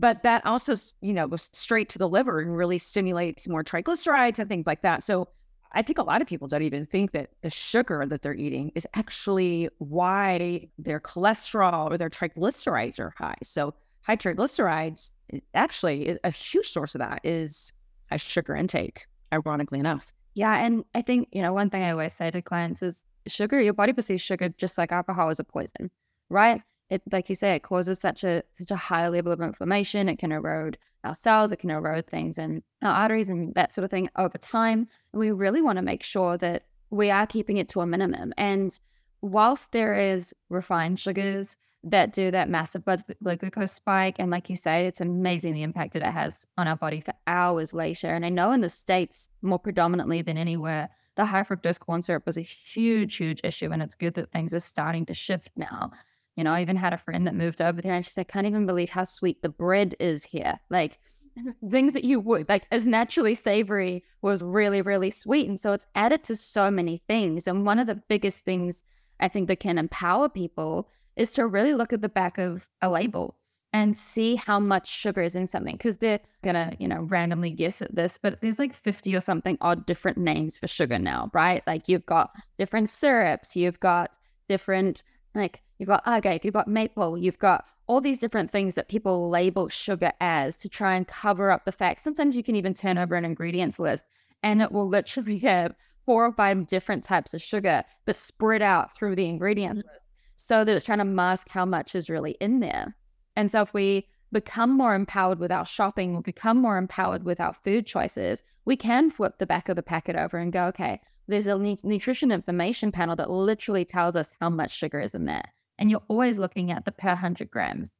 but 0.00 0.22
that 0.22 0.44
also, 0.46 0.74
you 1.02 1.12
know, 1.12 1.28
goes 1.28 1.50
straight 1.52 1.90
to 1.90 1.98
the 1.98 2.08
liver 2.08 2.38
and 2.38 2.56
really 2.56 2.78
stimulates 2.78 3.46
more 3.46 3.62
triglycerides 3.62 4.38
and 4.38 4.48
things 4.48 4.66
like 4.66 4.80
that. 4.80 5.04
So 5.04 5.28
I 5.72 5.82
think 5.82 5.98
a 5.98 6.02
lot 6.02 6.22
of 6.22 6.26
people 6.26 6.48
don't 6.48 6.62
even 6.62 6.86
think 6.86 7.12
that 7.12 7.28
the 7.42 7.50
sugar 7.50 8.04
that 8.06 8.22
they're 8.22 8.34
eating 8.34 8.72
is 8.74 8.86
actually 8.94 9.68
why 9.76 10.68
their 10.78 11.00
cholesterol 11.00 11.90
or 11.90 11.98
their 11.98 12.08
triglycerides 12.08 12.98
are 12.98 13.12
high. 13.18 13.36
So 13.42 13.74
high 14.00 14.16
triglycerides, 14.16 15.10
actually, 15.52 16.18
a 16.24 16.30
huge 16.30 16.68
source 16.68 16.94
of 16.94 17.00
that 17.00 17.20
is 17.22 17.70
high 18.10 18.16
sugar 18.16 18.56
intake, 18.56 19.06
ironically 19.32 19.78
enough. 19.78 20.12
Yeah. 20.34 20.56
And 20.64 20.84
I 20.94 21.02
think, 21.02 21.28
you 21.32 21.42
know, 21.42 21.52
one 21.52 21.70
thing 21.70 21.82
I 21.82 21.90
always 21.90 22.12
say 22.12 22.30
to 22.30 22.42
clients 22.42 22.82
is 22.82 23.04
sugar, 23.26 23.60
your 23.60 23.74
body 23.74 23.92
perceives 23.92 24.22
sugar 24.22 24.48
just 24.50 24.78
like 24.78 24.92
alcohol 24.92 25.28
is 25.30 25.40
a 25.40 25.44
poison, 25.44 25.90
right? 26.28 26.62
it 26.90 27.02
like 27.10 27.28
you 27.28 27.34
say, 27.34 27.54
it 27.54 27.62
causes 27.62 27.98
such 27.98 28.24
a 28.24 28.42
such 28.58 28.70
a 28.70 28.76
high 28.76 29.08
level 29.08 29.32
of 29.32 29.40
inflammation. 29.40 30.08
It 30.08 30.18
can 30.18 30.32
erode 30.32 30.76
our 31.04 31.14
cells, 31.14 31.52
it 31.52 31.58
can 31.60 31.70
erode 31.70 32.06
things 32.06 32.36
and 32.36 32.62
our 32.82 32.92
arteries 32.92 33.30
and 33.30 33.54
that 33.54 33.72
sort 33.72 33.84
of 33.84 33.90
thing 33.90 34.10
over 34.16 34.36
time. 34.36 34.86
And 35.12 35.20
we 35.20 35.30
really 35.30 35.62
want 35.62 35.76
to 35.76 35.82
make 35.82 36.02
sure 36.02 36.36
that 36.38 36.64
we 36.90 37.10
are 37.10 37.26
keeping 37.26 37.56
it 37.56 37.68
to 37.70 37.80
a 37.80 37.86
minimum. 37.86 38.34
And 38.36 38.78
whilst 39.22 39.72
there 39.72 39.94
is 39.94 40.34
refined 40.50 41.00
sugars 41.00 41.56
that 41.82 42.12
do 42.12 42.30
that 42.30 42.48
massive 42.48 42.84
blood, 42.84 43.04
glucose 43.22 43.72
spike, 43.72 44.16
and 44.18 44.30
like 44.30 44.50
you 44.50 44.56
say, 44.56 44.86
it's 44.86 45.00
amazing 45.00 45.54
the 45.54 45.62
impact 45.62 45.94
that 45.94 46.02
it 46.02 46.12
has 46.12 46.46
on 46.58 46.68
our 46.68 46.76
body 46.76 47.00
for 47.00 47.14
hours 47.26 47.72
later. 47.72 48.08
And 48.08 48.24
I 48.24 48.28
know 48.28 48.52
in 48.52 48.60
the 48.60 48.68
States, 48.68 49.30
more 49.42 49.58
predominantly 49.58 50.20
than 50.20 50.36
anywhere, 50.36 50.90
the 51.16 51.24
high 51.24 51.42
fructose 51.42 51.78
corn 51.78 52.02
syrup 52.02 52.26
was 52.26 52.36
a 52.36 52.42
huge, 52.42 53.16
huge 53.16 53.40
issue. 53.44 53.70
And 53.72 53.82
it's 53.82 53.94
good 53.94 54.14
that 54.14 54.30
things 54.30 54.52
are 54.54 54.60
starting 54.60 55.06
to 55.06 55.14
shift 55.14 55.50
now. 55.56 55.90
You 56.36 56.44
know, 56.44 56.52
I 56.52 56.62
even 56.62 56.76
had 56.76 56.92
a 56.92 56.98
friend 56.98 57.26
that 57.26 57.34
moved 57.34 57.60
over 57.60 57.82
there 57.82 57.94
and 57.94 58.04
she 58.04 58.12
said, 58.12 58.26
I 58.28 58.32
can't 58.32 58.46
even 58.46 58.66
believe 58.66 58.90
how 58.90 59.04
sweet 59.04 59.42
the 59.42 59.48
bread 59.48 59.94
is 59.98 60.24
here. 60.24 60.58
Like 60.70 60.98
things 61.70 61.92
that 61.94 62.04
you 62.04 62.20
would 62.20 62.48
like 62.48 62.66
as 62.70 62.84
naturally 62.84 63.34
savory 63.34 64.04
was 64.22 64.42
really, 64.42 64.82
really 64.82 65.10
sweet. 65.10 65.48
And 65.48 65.58
so 65.58 65.72
it's 65.72 65.86
added 65.94 66.22
to 66.24 66.36
so 66.36 66.70
many 66.70 67.02
things. 67.08 67.46
And 67.46 67.66
one 67.66 67.78
of 67.78 67.86
the 67.86 68.02
biggest 68.08 68.44
things 68.44 68.84
I 69.18 69.28
think 69.28 69.48
that 69.48 69.60
can 69.60 69.78
empower 69.78 70.28
people 70.28 70.88
is 71.20 71.30
to 71.32 71.46
really 71.46 71.74
look 71.74 71.92
at 71.92 72.00
the 72.00 72.08
back 72.08 72.38
of 72.38 72.66
a 72.82 72.90
label 72.90 73.36
and 73.72 73.96
see 73.96 74.34
how 74.34 74.58
much 74.58 74.88
sugar 74.88 75.22
is 75.22 75.36
in 75.36 75.46
something 75.46 75.76
because 75.76 75.98
they're 75.98 76.18
gonna 76.42 76.74
you 76.80 76.88
know 76.88 77.02
randomly 77.02 77.50
guess 77.50 77.80
at 77.80 77.94
this 77.94 78.18
but 78.20 78.40
there's 78.40 78.58
like 78.58 78.74
50 78.74 79.14
or 79.14 79.20
something 79.20 79.56
odd 79.60 79.86
different 79.86 80.18
names 80.18 80.58
for 80.58 80.66
sugar 80.66 80.98
now 80.98 81.30
right 81.32 81.62
like 81.68 81.88
you've 81.88 82.06
got 82.06 82.32
different 82.58 82.88
syrups 82.88 83.54
you've 83.54 83.78
got 83.78 84.18
different 84.48 85.04
like 85.34 85.62
you've 85.78 85.88
got 85.88 86.02
agave, 86.06 86.44
you've 86.44 86.54
got 86.54 86.68
maple, 86.68 87.16
you've 87.16 87.38
got 87.38 87.64
all 87.86 88.00
these 88.00 88.20
different 88.20 88.50
things 88.52 88.74
that 88.74 88.88
people 88.88 89.28
label 89.30 89.68
sugar 89.68 90.12
as 90.20 90.56
to 90.58 90.68
try 90.68 90.94
and 90.94 91.08
cover 91.08 91.50
up 91.50 91.64
the 91.64 91.72
fact. 91.72 92.00
Sometimes 92.00 92.36
you 92.36 92.42
can 92.42 92.54
even 92.54 92.74
turn 92.74 92.98
over 92.98 93.16
an 93.16 93.24
ingredients 93.24 93.78
list 93.78 94.04
and 94.42 94.62
it 94.62 94.70
will 94.70 94.88
literally 94.88 95.38
have 95.50 95.74
four 96.06 96.24
or 96.24 96.32
five 96.32 96.66
different 96.66 97.04
types 97.04 97.34
of 97.34 97.42
sugar, 97.42 97.82
but 98.04 98.16
spread 98.16 98.62
out 98.62 98.94
through 98.94 99.16
the 99.16 99.26
ingredient 99.26 99.78
mm-hmm. 99.78 99.88
list 99.88 100.00
so 100.42 100.64
that 100.64 100.74
it's 100.74 100.86
trying 100.86 100.96
to 100.96 101.04
mask 101.04 101.50
how 101.50 101.66
much 101.66 101.94
is 101.94 102.08
really 102.08 102.34
in 102.40 102.60
there. 102.60 102.96
And 103.36 103.50
so 103.50 103.60
if 103.60 103.74
we 103.74 104.08
become 104.32 104.74
more 104.74 104.94
empowered 104.94 105.38
with 105.38 105.52
our 105.52 105.66
shopping, 105.66 106.16
we 106.16 106.22
become 106.22 106.56
more 106.56 106.78
empowered 106.78 107.24
with 107.24 107.40
our 107.40 107.52
food 107.52 107.84
choices, 107.84 108.42
we 108.64 108.74
can 108.74 109.10
flip 109.10 109.36
the 109.36 109.44
back 109.44 109.68
of 109.68 109.76
the 109.76 109.82
packet 109.82 110.16
over 110.16 110.38
and 110.38 110.50
go, 110.50 110.64
okay, 110.64 110.98
there's 111.28 111.46
a 111.46 111.58
nutrition 111.82 112.32
information 112.32 112.90
panel 112.90 113.14
that 113.16 113.30
literally 113.30 113.84
tells 113.84 114.16
us 114.16 114.32
how 114.40 114.48
much 114.48 114.70
sugar 114.70 114.98
is 114.98 115.14
in 115.14 115.26
there. 115.26 115.44
And 115.78 115.90
you're 115.90 116.02
always 116.08 116.38
looking 116.38 116.70
at 116.70 116.86
the 116.86 116.92
per 116.92 117.08
100 117.08 117.50
grams 117.50 117.90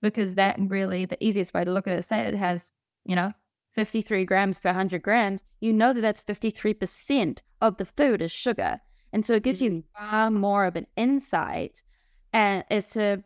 because 0.00 0.36
that 0.36 0.56
really, 0.58 1.04
the 1.04 1.22
easiest 1.22 1.52
way 1.52 1.64
to 1.64 1.70
look 1.70 1.86
at 1.86 1.98
it, 1.98 2.02
say 2.02 2.20
it 2.20 2.34
has, 2.34 2.72
you 3.04 3.14
know, 3.14 3.34
53 3.74 4.24
grams 4.24 4.58
per 4.58 4.70
100 4.70 5.02
grams, 5.02 5.44
you 5.60 5.70
know 5.70 5.92
that 5.92 6.00
that's 6.00 6.24
53% 6.24 7.40
of 7.60 7.76
the 7.76 7.84
food 7.84 8.22
is 8.22 8.32
sugar. 8.32 8.80
And 9.12 9.22
so 9.22 9.34
it 9.34 9.42
gives 9.42 9.60
you 9.60 9.70
mm-hmm. 9.70 10.10
far 10.10 10.30
more 10.30 10.64
of 10.64 10.76
an 10.76 10.86
insight 10.96 11.82
and, 12.32 12.64
as 12.70 12.88
to 12.92 13.22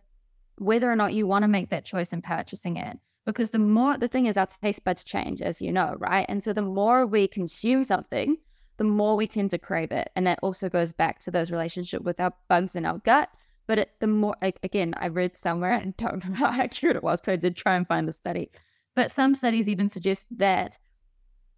whether 0.58 0.90
or 0.90 0.96
not 0.96 1.14
you 1.14 1.26
want 1.26 1.42
to 1.42 1.48
make 1.48 1.70
that 1.70 1.84
choice 1.84 2.12
in 2.12 2.22
purchasing 2.22 2.76
it. 2.76 2.98
Because 3.26 3.50
the 3.50 3.58
more, 3.58 3.96
the 3.96 4.08
thing 4.08 4.26
is, 4.26 4.36
our 4.36 4.46
taste 4.46 4.84
buds 4.84 5.02
change, 5.02 5.40
as 5.40 5.62
you 5.62 5.72
know, 5.72 5.96
right? 5.98 6.26
And 6.28 6.42
so 6.42 6.52
the 6.52 6.62
more 6.62 7.06
we 7.06 7.26
consume 7.26 7.82
something, 7.82 8.36
the 8.76 8.84
more 8.84 9.16
we 9.16 9.26
tend 9.26 9.50
to 9.50 9.58
crave 9.58 9.92
it. 9.92 10.10
And 10.14 10.26
that 10.26 10.40
also 10.42 10.68
goes 10.68 10.92
back 10.92 11.20
to 11.20 11.30
those 11.30 11.50
relationship 11.50 12.02
with 12.02 12.20
our 12.20 12.34
bugs 12.48 12.76
in 12.76 12.84
our 12.84 12.98
gut. 12.98 13.30
But 13.66 13.78
it, 13.78 13.90
the 14.00 14.06
more, 14.06 14.36
again, 14.42 14.94
I 14.98 15.08
read 15.08 15.36
somewhere 15.38 15.72
and 15.82 15.96
don't 15.96 16.12
remember 16.12 16.36
how 16.36 16.60
accurate 16.60 16.96
it 16.96 17.02
was, 17.02 17.20
so 17.24 17.32
I 17.32 17.36
did 17.36 17.56
try 17.56 17.76
and 17.76 17.86
find 17.86 18.06
the 18.06 18.12
study. 18.12 18.50
But 18.94 19.10
some 19.10 19.34
studies 19.34 19.68
even 19.68 19.88
suggest 19.88 20.26
that 20.36 20.78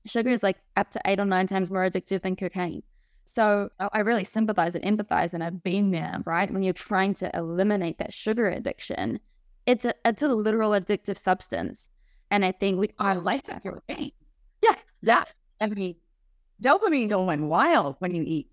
sugar 0.06 0.30
is 0.30 0.42
like 0.42 0.58
up 0.76 0.90
to 0.92 1.00
eight 1.04 1.18
or 1.18 1.24
nine 1.24 1.46
times 1.46 1.70
more 1.70 1.88
addictive 1.88 2.22
than 2.22 2.36
cocaine. 2.36 2.82
So 3.26 3.70
oh, 3.80 3.88
I 3.92 4.00
really 4.00 4.24
sympathize 4.24 4.74
and 4.74 4.84
empathize, 4.84 5.34
and 5.34 5.42
I've 5.44 5.62
been 5.62 5.90
there, 5.90 6.22
right? 6.24 6.50
When 6.50 6.62
you're 6.62 6.72
trying 6.72 7.14
to 7.14 7.30
eliminate 7.36 7.98
that 7.98 8.12
sugar 8.12 8.48
addiction, 8.48 9.20
it's 9.66 9.84
a 9.84 9.94
it's 10.04 10.22
a 10.22 10.28
literal 10.28 10.70
addictive 10.70 11.18
substance. 11.18 11.90
And 12.30 12.44
I 12.44 12.52
think 12.52 12.78
we 12.78 12.90
I 12.98 13.14
like 13.14 13.44
that 13.44 13.62
for 13.62 13.82
pain. 13.88 14.12
Yeah. 14.62 14.76
Yeah. 15.02 15.24
I 15.60 15.66
mean, 15.66 15.96
dopamine 16.62 17.08
going 17.08 17.48
wild 17.48 17.96
when 17.98 18.14
you 18.14 18.24
eat 18.26 18.48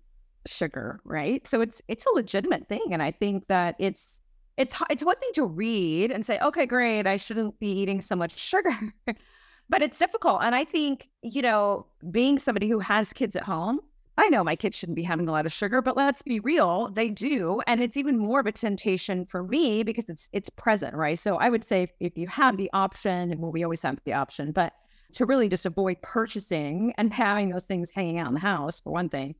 sugar, 0.46 1.00
right? 1.04 1.46
So 1.46 1.60
it's 1.60 1.80
it's 1.88 2.06
a 2.06 2.14
legitimate 2.14 2.68
thing, 2.68 2.86
and 2.90 3.02
I 3.02 3.10
think 3.10 3.46
that 3.48 3.76
it's 3.78 4.20
it's 4.56 4.74
it's 4.90 5.04
one 5.04 5.16
thing 5.16 5.30
to 5.34 5.46
read 5.46 6.10
and 6.10 6.24
say, 6.24 6.38
okay, 6.40 6.66
great, 6.66 7.06
I 7.06 7.16
shouldn't 7.16 7.58
be 7.58 7.70
eating 7.70 8.00
so 8.00 8.16
much 8.16 8.38
sugar, 8.38 8.76
but 9.68 9.82
it's 9.82 9.98
difficult. 9.98 10.42
And 10.42 10.54
I 10.54 10.64
think 10.64 11.08
you 11.22 11.42
know, 11.42 11.86
being 12.10 12.38
somebody 12.38 12.68
who 12.68 12.78
has 12.80 13.12
kids 13.12 13.36
at 13.36 13.42
home, 13.44 13.80
I 14.16 14.28
know 14.28 14.44
my 14.44 14.54
kids 14.54 14.76
shouldn't 14.76 14.96
be 14.96 15.02
having 15.02 15.28
a 15.28 15.32
lot 15.32 15.46
of 15.46 15.52
sugar, 15.52 15.82
but 15.82 15.96
let's 15.96 16.22
be 16.22 16.38
real, 16.38 16.88
they 16.88 17.10
do. 17.10 17.60
And 17.66 17.82
it's 17.82 17.96
even 17.96 18.16
more 18.16 18.40
of 18.40 18.46
a 18.46 18.52
temptation 18.52 19.26
for 19.26 19.42
me 19.42 19.82
because 19.82 20.08
it's 20.08 20.28
it's 20.32 20.50
present, 20.50 20.94
right? 20.94 21.18
So 21.18 21.36
I 21.36 21.48
would 21.48 21.64
say 21.64 21.82
if, 21.82 21.90
if 22.00 22.18
you 22.18 22.28
have 22.28 22.56
the 22.56 22.70
option, 22.72 23.34
well, 23.38 23.50
we 23.50 23.64
always 23.64 23.82
have 23.82 24.00
the 24.04 24.12
option, 24.12 24.52
but 24.52 24.72
to 25.14 25.26
really 25.26 25.48
just 25.48 25.66
avoid 25.66 26.00
purchasing 26.02 26.92
and 26.96 27.12
having 27.12 27.50
those 27.50 27.64
things 27.64 27.90
hanging 27.90 28.18
out 28.18 28.28
in 28.28 28.34
the 28.34 28.40
house 28.40 28.80
for 28.80 28.92
one 28.92 29.08
thing. 29.08 29.34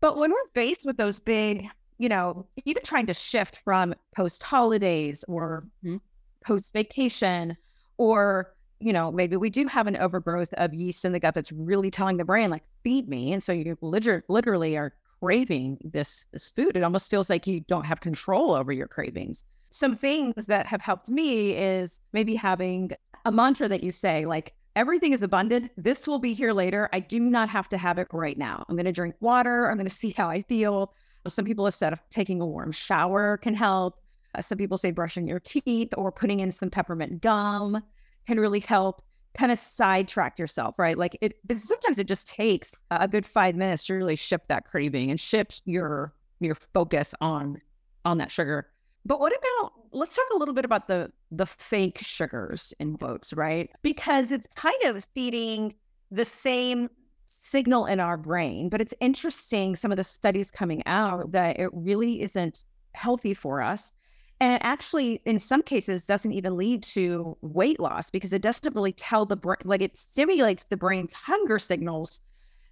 But 0.00 0.16
when 0.16 0.30
we're 0.30 0.48
faced 0.54 0.84
with 0.84 0.96
those 0.96 1.20
big, 1.20 1.68
you 1.98 2.08
know, 2.08 2.46
even 2.64 2.82
trying 2.82 3.06
to 3.06 3.14
shift 3.14 3.58
from 3.64 3.94
post 4.14 4.42
holidays 4.42 5.24
or 5.28 5.66
mm-hmm. 5.84 5.96
post 6.44 6.72
vacation 6.72 7.56
or 7.98 8.54
you 8.80 8.92
know, 8.92 9.10
maybe 9.10 9.36
we 9.36 9.50
do 9.50 9.66
have 9.66 9.86
an 9.86 9.96
overgrowth 9.96 10.52
of 10.54 10.74
yeast 10.74 11.04
in 11.04 11.12
the 11.12 11.20
gut 11.20 11.34
that's 11.34 11.52
really 11.52 11.90
telling 11.90 12.16
the 12.16 12.24
brain, 12.24 12.50
like, 12.50 12.64
feed 12.84 13.08
me. 13.08 13.32
And 13.32 13.42
so 13.42 13.52
you 13.52 13.76
literally 13.80 14.76
are 14.76 14.92
craving 15.20 15.78
this, 15.82 16.26
this 16.32 16.50
food. 16.50 16.76
It 16.76 16.82
almost 16.82 17.10
feels 17.10 17.30
like 17.30 17.46
you 17.46 17.60
don't 17.60 17.86
have 17.86 18.00
control 18.00 18.52
over 18.52 18.72
your 18.72 18.88
cravings. 18.88 19.44
Some 19.70 19.94
things 19.94 20.46
that 20.46 20.66
have 20.66 20.80
helped 20.80 21.10
me 21.10 21.52
is 21.56 22.00
maybe 22.12 22.34
having 22.34 22.92
a 23.24 23.32
mantra 23.32 23.68
that 23.68 23.82
you 23.82 23.90
say, 23.90 24.26
like, 24.26 24.54
everything 24.74 25.12
is 25.12 25.22
abundant. 25.22 25.70
This 25.76 26.06
will 26.06 26.18
be 26.18 26.34
here 26.34 26.52
later. 26.52 26.88
I 26.92 27.00
do 27.00 27.18
not 27.18 27.48
have 27.48 27.68
to 27.70 27.78
have 27.78 27.98
it 27.98 28.08
right 28.12 28.36
now. 28.36 28.64
I'm 28.68 28.76
going 28.76 28.84
to 28.84 28.92
drink 28.92 29.14
water. 29.20 29.70
I'm 29.70 29.76
going 29.76 29.86
to 29.86 29.90
see 29.90 30.10
how 30.10 30.28
I 30.28 30.42
feel. 30.42 30.92
Some 31.28 31.44
people 31.44 31.64
have 31.64 31.74
said 31.74 31.98
taking 32.10 32.40
a 32.40 32.46
warm 32.46 32.72
shower 32.72 33.38
can 33.38 33.54
help. 33.54 33.98
Uh, 34.34 34.42
some 34.42 34.58
people 34.58 34.76
say 34.76 34.90
brushing 34.90 35.26
your 35.26 35.40
teeth 35.40 35.88
or 35.96 36.12
putting 36.12 36.40
in 36.40 36.50
some 36.50 36.70
peppermint 36.70 37.22
gum 37.22 37.82
can 38.26 38.40
really 38.40 38.60
help 38.60 39.02
kind 39.36 39.52
of 39.52 39.58
sidetrack 39.58 40.38
yourself, 40.38 40.78
right? 40.78 40.96
Like 40.96 41.16
it 41.20 41.34
sometimes 41.54 41.98
it 41.98 42.08
just 42.08 42.26
takes 42.28 42.74
a 42.90 43.06
good 43.06 43.26
five 43.26 43.54
minutes 43.54 43.86
to 43.86 43.94
really 43.94 44.16
shift 44.16 44.48
that 44.48 44.64
craving 44.64 45.10
and 45.10 45.20
shift 45.20 45.62
your 45.64 46.14
your 46.40 46.54
focus 46.54 47.14
on 47.20 47.60
on 48.04 48.18
that 48.18 48.30
sugar. 48.30 48.68
But 49.04 49.20
what 49.20 49.32
about 49.32 49.72
let's 49.92 50.16
talk 50.16 50.26
a 50.34 50.38
little 50.38 50.54
bit 50.54 50.64
about 50.64 50.88
the 50.88 51.12
the 51.30 51.46
fake 51.46 51.98
sugars 52.02 52.72
in 52.80 52.96
quotes, 52.96 53.32
right? 53.32 53.70
Because 53.82 54.32
it's 54.32 54.46
kind 54.54 54.82
of 54.84 55.04
feeding 55.04 55.74
the 56.10 56.24
same 56.24 56.88
signal 57.26 57.86
in 57.86 58.00
our 58.00 58.16
brain, 58.16 58.68
but 58.68 58.80
it's 58.80 58.94
interesting 59.00 59.76
some 59.76 59.90
of 59.90 59.96
the 59.96 60.04
studies 60.04 60.50
coming 60.50 60.82
out 60.86 61.32
that 61.32 61.58
it 61.58 61.70
really 61.72 62.22
isn't 62.22 62.64
healthy 62.94 63.34
for 63.34 63.60
us. 63.60 63.92
And 64.40 64.52
it 64.52 64.60
actually, 64.62 65.20
in 65.24 65.38
some 65.38 65.62
cases, 65.62 66.04
doesn't 66.04 66.32
even 66.32 66.56
lead 66.56 66.82
to 66.84 67.36
weight 67.40 67.80
loss 67.80 68.10
because 68.10 68.32
it 68.32 68.42
doesn't 68.42 68.74
really 68.74 68.92
tell 68.92 69.24
the 69.24 69.36
brain, 69.36 69.56
like 69.64 69.80
it 69.80 69.96
stimulates 69.96 70.64
the 70.64 70.76
brain's 70.76 71.14
hunger 71.14 71.58
signals. 71.58 72.20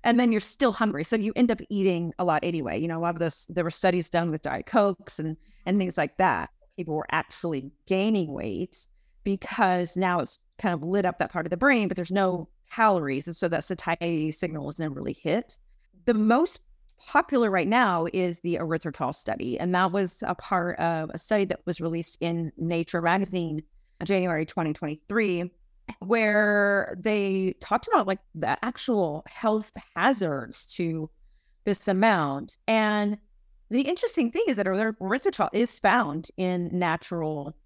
And 0.03 0.21
then 0.21 0.31
you're 0.31 0.41
still 0.43 0.73
hungry. 0.73 1.05
So 1.05 1.17
you 1.17 1.33
end 1.35 1.51
up 1.51 1.63
eating 1.71 2.13
a 2.19 2.25
lot 2.25 2.41
anyway. 2.43 2.79
You 2.79 2.89
know, 2.89 2.99
a 2.99 3.01
lot 3.01 3.15
of 3.15 3.21
this, 3.21 3.47
there 3.49 3.65
were 3.65 3.71
studies 3.71 4.11
done 4.11 4.31
with 4.31 4.43
Diet 4.43 4.67
Cokes 4.67 5.19
and, 5.19 5.39
and 5.65 5.79
things 5.79 5.97
like 5.97 6.19
that. 6.19 6.51
People 6.77 6.97
were 6.97 7.07
actually 7.11 7.71
gaining 7.87 8.31
weight 8.33 8.87
because 9.23 9.97
now 9.97 10.21
it's 10.21 10.41
kind 10.59 10.75
of 10.75 10.83
lit 10.83 11.07
up 11.07 11.19
that 11.19 11.33
part 11.33 11.47
of 11.47 11.51
the 11.51 11.57
brain, 11.57 11.89
but 11.89 11.97
there's 11.97 12.13
no 12.13 12.47
calories. 12.71 13.27
And 13.27 13.35
so 13.35 13.49
that 13.49 13.65
satiety 13.65 14.31
signal 14.31 14.69
is 14.69 14.79
never 14.79 14.95
really 14.95 15.15
hit. 15.15 15.57
The 16.05 16.13
most 16.13 16.61
popular 16.99 17.51
right 17.51 17.69
now 17.69 18.07
is 18.13 18.41
the 18.41 18.57
erythritol 18.57 19.15
study. 19.15 19.59
And 19.59 19.75
that 19.75 19.93
was 19.93 20.23
a 20.27 20.35
part 20.35 20.79
of 20.79 21.11
a 21.11 21.19
study 21.19 21.45
that 21.47 21.61
was 21.67 21.81
released 21.81 22.19
in 22.21 22.53
Nature 22.57 23.03
magazine 23.03 23.63
uh, 24.01 24.05
January 24.05 24.47
2023, 24.47 25.51
where 26.01 26.97
they 26.99 27.55
talked 27.61 27.89
about 27.89 28.07
like 28.07 28.21
the 28.35 28.63
actual 28.65 29.25
health 29.27 29.73
hazards 29.95 30.65
to 30.77 31.11
this 31.65 31.89
amount. 31.89 32.59
And 32.67 33.19
the 33.71 33.83
interesting 33.83 34.31
thing 34.31 34.45
is 34.47 34.57
that 34.57 34.67
erythritol 34.67 35.51
is 35.53 35.79
found 35.79 36.29
in 36.37 36.69
natural 36.73 37.57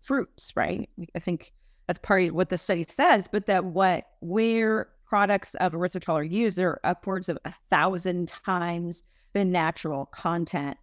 fruits, 0.00 0.52
right? 0.54 0.88
I 1.14 1.18
think 1.18 1.52
that's 1.86 1.98
part 2.00 2.24
of 2.24 2.34
what 2.34 2.50
the 2.50 2.58
study 2.58 2.84
says, 2.88 3.28
but 3.28 3.46
that 3.46 3.64
what 3.64 4.06
where 4.20 4.88
products 5.08 5.54
of 5.56 5.72
erythritol 5.72 6.14
are 6.14 6.22
used 6.22 6.58
are 6.58 6.80
upwards 6.84 7.28
of 7.28 7.38
a 7.44 7.52
thousand 7.70 8.28
times 8.28 9.02
the 9.32 9.44
natural 9.44 10.06
content. 10.06 10.76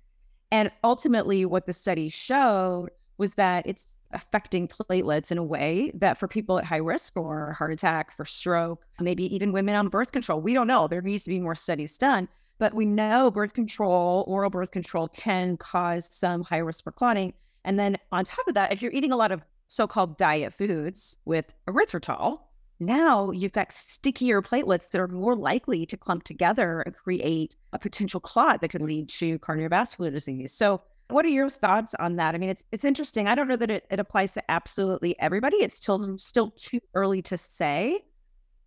And 0.51 0.71
ultimately, 0.83 1.45
what 1.45 1.65
the 1.65 1.73
study 1.73 2.09
showed 2.09 2.89
was 3.17 3.35
that 3.35 3.65
it's 3.67 3.95
affecting 4.11 4.67
platelets 4.67 5.31
in 5.31 5.37
a 5.37 5.43
way 5.43 5.91
that 5.95 6.17
for 6.17 6.27
people 6.27 6.57
at 6.57 6.65
high 6.65 6.77
risk 6.77 7.13
for 7.13 7.53
heart 7.53 7.73
attack, 7.73 8.11
for 8.11 8.25
stroke, 8.25 8.85
maybe 8.99 9.33
even 9.35 9.51
women 9.51 9.75
on 9.75 9.89
birth 9.89 10.11
control, 10.11 10.39
we 10.39 10.53
don't 10.53 10.67
know. 10.67 10.87
There 10.87 11.01
needs 11.01 11.23
to 11.25 11.29
be 11.29 11.39
more 11.39 11.55
studies 11.55 11.97
done. 11.97 12.27
But 12.57 12.73
we 12.73 12.85
know 12.85 13.29
birth 13.29 13.53
control, 13.53 14.23
oral 14.27 14.49
birth 14.49 14.71
control 14.71 15.09
can 15.09 15.57
cause 15.57 16.07
some 16.11 16.43
high 16.43 16.59
risk 16.59 16.83
for 16.83 16.91
clotting. 16.91 17.33
And 17.65 17.77
then 17.77 17.97
on 18.11 18.23
top 18.23 18.47
of 18.47 18.53
that, 18.53 18.71
if 18.71 18.81
you're 18.81 18.93
eating 18.93 19.11
a 19.11 19.17
lot 19.17 19.31
of 19.31 19.45
so 19.67 19.87
called 19.87 20.17
diet 20.17 20.53
foods 20.53 21.17
with 21.25 21.53
erythritol, 21.67 22.39
now 22.79 23.31
you've 23.31 23.53
got 23.53 23.71
stickier 23.71 24.41
platelets 24.41 24.89
that 24.89 24.99
are 24.99 25.07
more 25.07 25.35
likely 25.35 25.85
to 25.85 25.97
clump 25.97 26.23
together 26.23 26.81
and 26.81 26.95
create 26.95 27.55
a 27.73 27.79
potential 27.79 28.19
clot 28.19 28.61
that 28.61 28.69
could 28.69 28.81
lead 28.81 29.09
to 29.09 29.39
cardiovascular 29.39 30.11
disease. 30.11 30.51
So, 30.51 30.81
what 31.09 31.23
are 31.23 31.29
your 31.29 31.49
thoughts 31.49 31.93
on 31.95 32.15
that? 32.15 32.33
I 32.33 32.37
mean, 32.39 32.49
it's 32.49 32.65
it's 32.71 32.83
interesting. 32.83 33.27
I 33.27 33.35
don't 33.35 33.47
know 33.47 33.55
that 33.55 33.69
it, 33.69 33.85
it 33.91 33.99
applies 33.99 34.33
to 34.33 34.51
absolutely 34.51 35.17
everybody. 35.19 35.57
It's 35.57 35.75
still 35.75 36.17
still 36.17 36.51
too 36.51 36.79
early 36.95 37.21
to 37.23 37.37
say, 37.37 38.01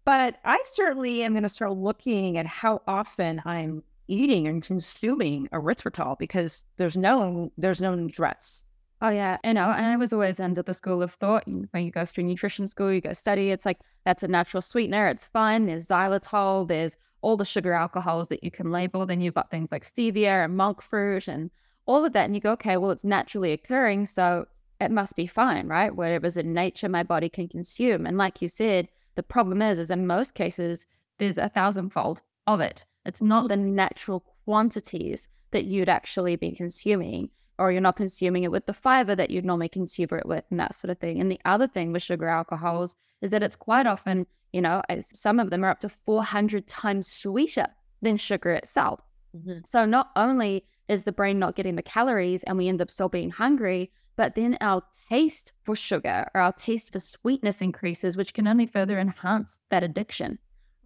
but 0.05 0.37
I 0.45 0.63
certainly 0.65 1.23
am 1.23 1.33
going 1.33 1.43
to 1.43 1.49
start 1.49 1.73
looking 1.73 2.39
at 2.39 2.47
how 2.47 2.81
often 2.87 3.43
I'm 3.45 3.83
eating 4.07 4.47
and 4.49 4.63
consuming 4.63 5.49
erythritol 5.49 6.19
because 6.19 6.65
there's 6.77 6.97
no 6.97 7.53
there's 7.59 7.81
no 7.81 8.09
threats 8.09 8.65
Oh 9.01 9.11
yeah, 9.11 9.39
I 9.45 9.53
know. 9.53 9.71
And 9.71 9.87
I 9.87 9.97
was 9.97 10.13
always 10.13 10.41
under 10.41 10.63
the 10.63 10.75
school 10.75 11.03
of 11.03 11.13
thought 11.13 11.45
when 11.47 11.85
you 11.85 11.91
go 11.91 12.05
through 12.05 12.25
nutrition 12.25 12.67
school, 12.67 12.93
you 12.93 13.01
go 13.01 13.13
study. 13.13 13.51
It's 13.51 13.65
like 13.65 13.79
that's 14.05 14.25
a 14.25 14.29
natural 14.29 14.61
sweetener. 14.61 15.07
It's 15.07 15.25
fine. 15.25 15.67
There's 15.67 15.87
xylitol. 15.87 16.67
There's 16.67 16.97
all 17.21 17.37
the 17.37 17.45
sugar 17.45 17.73
alcohols 17.73 18.29
that 18.29 18.43
you 18.43 18.51
can 18.51 18.73
label. 18.73 19.07
Then 19.07 19.21
you've 19.21 19.35
got 19.35 19.51
things 19.51 19.71
like 19.71 19.85
stevia 19.85 20.45
and 20.45 20.57
monk 20.57 20.83
fruit 20.83 21.29
and 21.29 21.51
all 21.87 22.05
of 22.05 22.13
that. 22.13 22.25
And 22.25 22.35
you 22.35 22.41
go, 22.41 22.53
okay, 22.53 22.77
well, 22.77 22.91
it's 22.91 23.05
naturally 23.05 23.53
occurring, 23.53 24.07
so 24.07 24.47
it 24.81 24.91
must 24.91 25.17
be 25.17 25.27
fine, 25.27 25.69
right? 25.69 25.95
Whatever's 25.95 26.37
in 26.37 26.53
nature, 26.53 26.89
my 26.89 27.03
body 27.03 27.29
can 27.29 27.49
consume. 27.49 28.07
And 28.07 28.19
like 28.19 28.43
you 28.43 28.49
said, 28.49 28.89
the 29.15 29.23
problem 29.23 29.63
is, 29.63 29.79
is 29.79 29.91
in 29.91 30.07
most 30.07 30.35
cases, 30.35 30.87
there's 31.19 31.39
a 31.39 31.49
thousandfold 31.49 32.23
of 32.47 32.61
it. 32.61 32.85
It's 33.05 33.23
not 33.23 33.49
the 33.49 33.57
natural 33.57 34.25
quantities 34.45 35.29
that 35.51 35.65
you'd 35.65 35.89
actually 35.89 36.37
be 36.37 36.53
consuming 36.53 37.31
or 37.59 37.73
you're 37.73 37.81
not 37.81 37.97
consuming 37.97 38.45
it 38.45 38.51
with 38.51 38.67
the 38.67 38.73
fiber 38.73 39.15
that 39.15 39.31
you'd 39.31 39.45
normally 39.45 39.69
consume 39.69 40.09
it 40.13 40.27
with 40.27 40.45
and 40.51 40.61
that 40.61 40.75
sort 40.75 40.91
of 40.91 40.99
thing. 40.99 41.21
And 41.21 41.31
the 41.31 41.41
other 41.45 41.67
thing 41.67 41.93
with 41.93 42.03
sugar 42.03 42.29
alcohols 42.29 42.97
is 43.21 43.31
that 43.31 43.43
it's 43.43 43.57
quite 43.57 43.87
often, 43.87 44.27
you 44.53 44.61
know, 44.61 44.83
some 45.03 45.41
of 45.41 45.51
them 45.51 45.65
are 45.65 45.71
up 45.71 45.81
to 45.81 45.89
400 45.89 46.67
times 46.67 47.09
sweeter 47.09 47.67
than 48.01 48.17
sugar 48.17 48.53
itself. 48.53 49.01
Mm-hmm. 49.37 49.61
So 49.65 49.85
not 49.85 50.11
only 50.17 50.65
is 50.89 51.05
the 51.05 51.13
brain 51.13 51.39
not 51.39 51.57
getting 51.57 51.77
the 51.77 51.83
calories 51.83 52.43
and 52.45 52.57
we 52.57 52.69
end 52.69 52.81
up 52.81 52.91
still 52.91 53.09
being 53.09 53.31
hungry, 53.31 53.91
but 54.17 54.35
then 54.35 54.57
our 54.61 54.83
taste 55.09 55.53
for 55.65 55.77
sugar 55.77 56.27
or 56.35 56.41
our 56.41 56.53
taste 56.53 56.93
for 56.93 56.99
sweetness 56.99 57.61
increases, 57.61 58.17
which 58.17 58.35
can 58.35 58.49
only 58.49 58.67
further 58.67 58.99
enhance 58.99 59.59
that 59.71 59.85
addiction. 59.85 60.39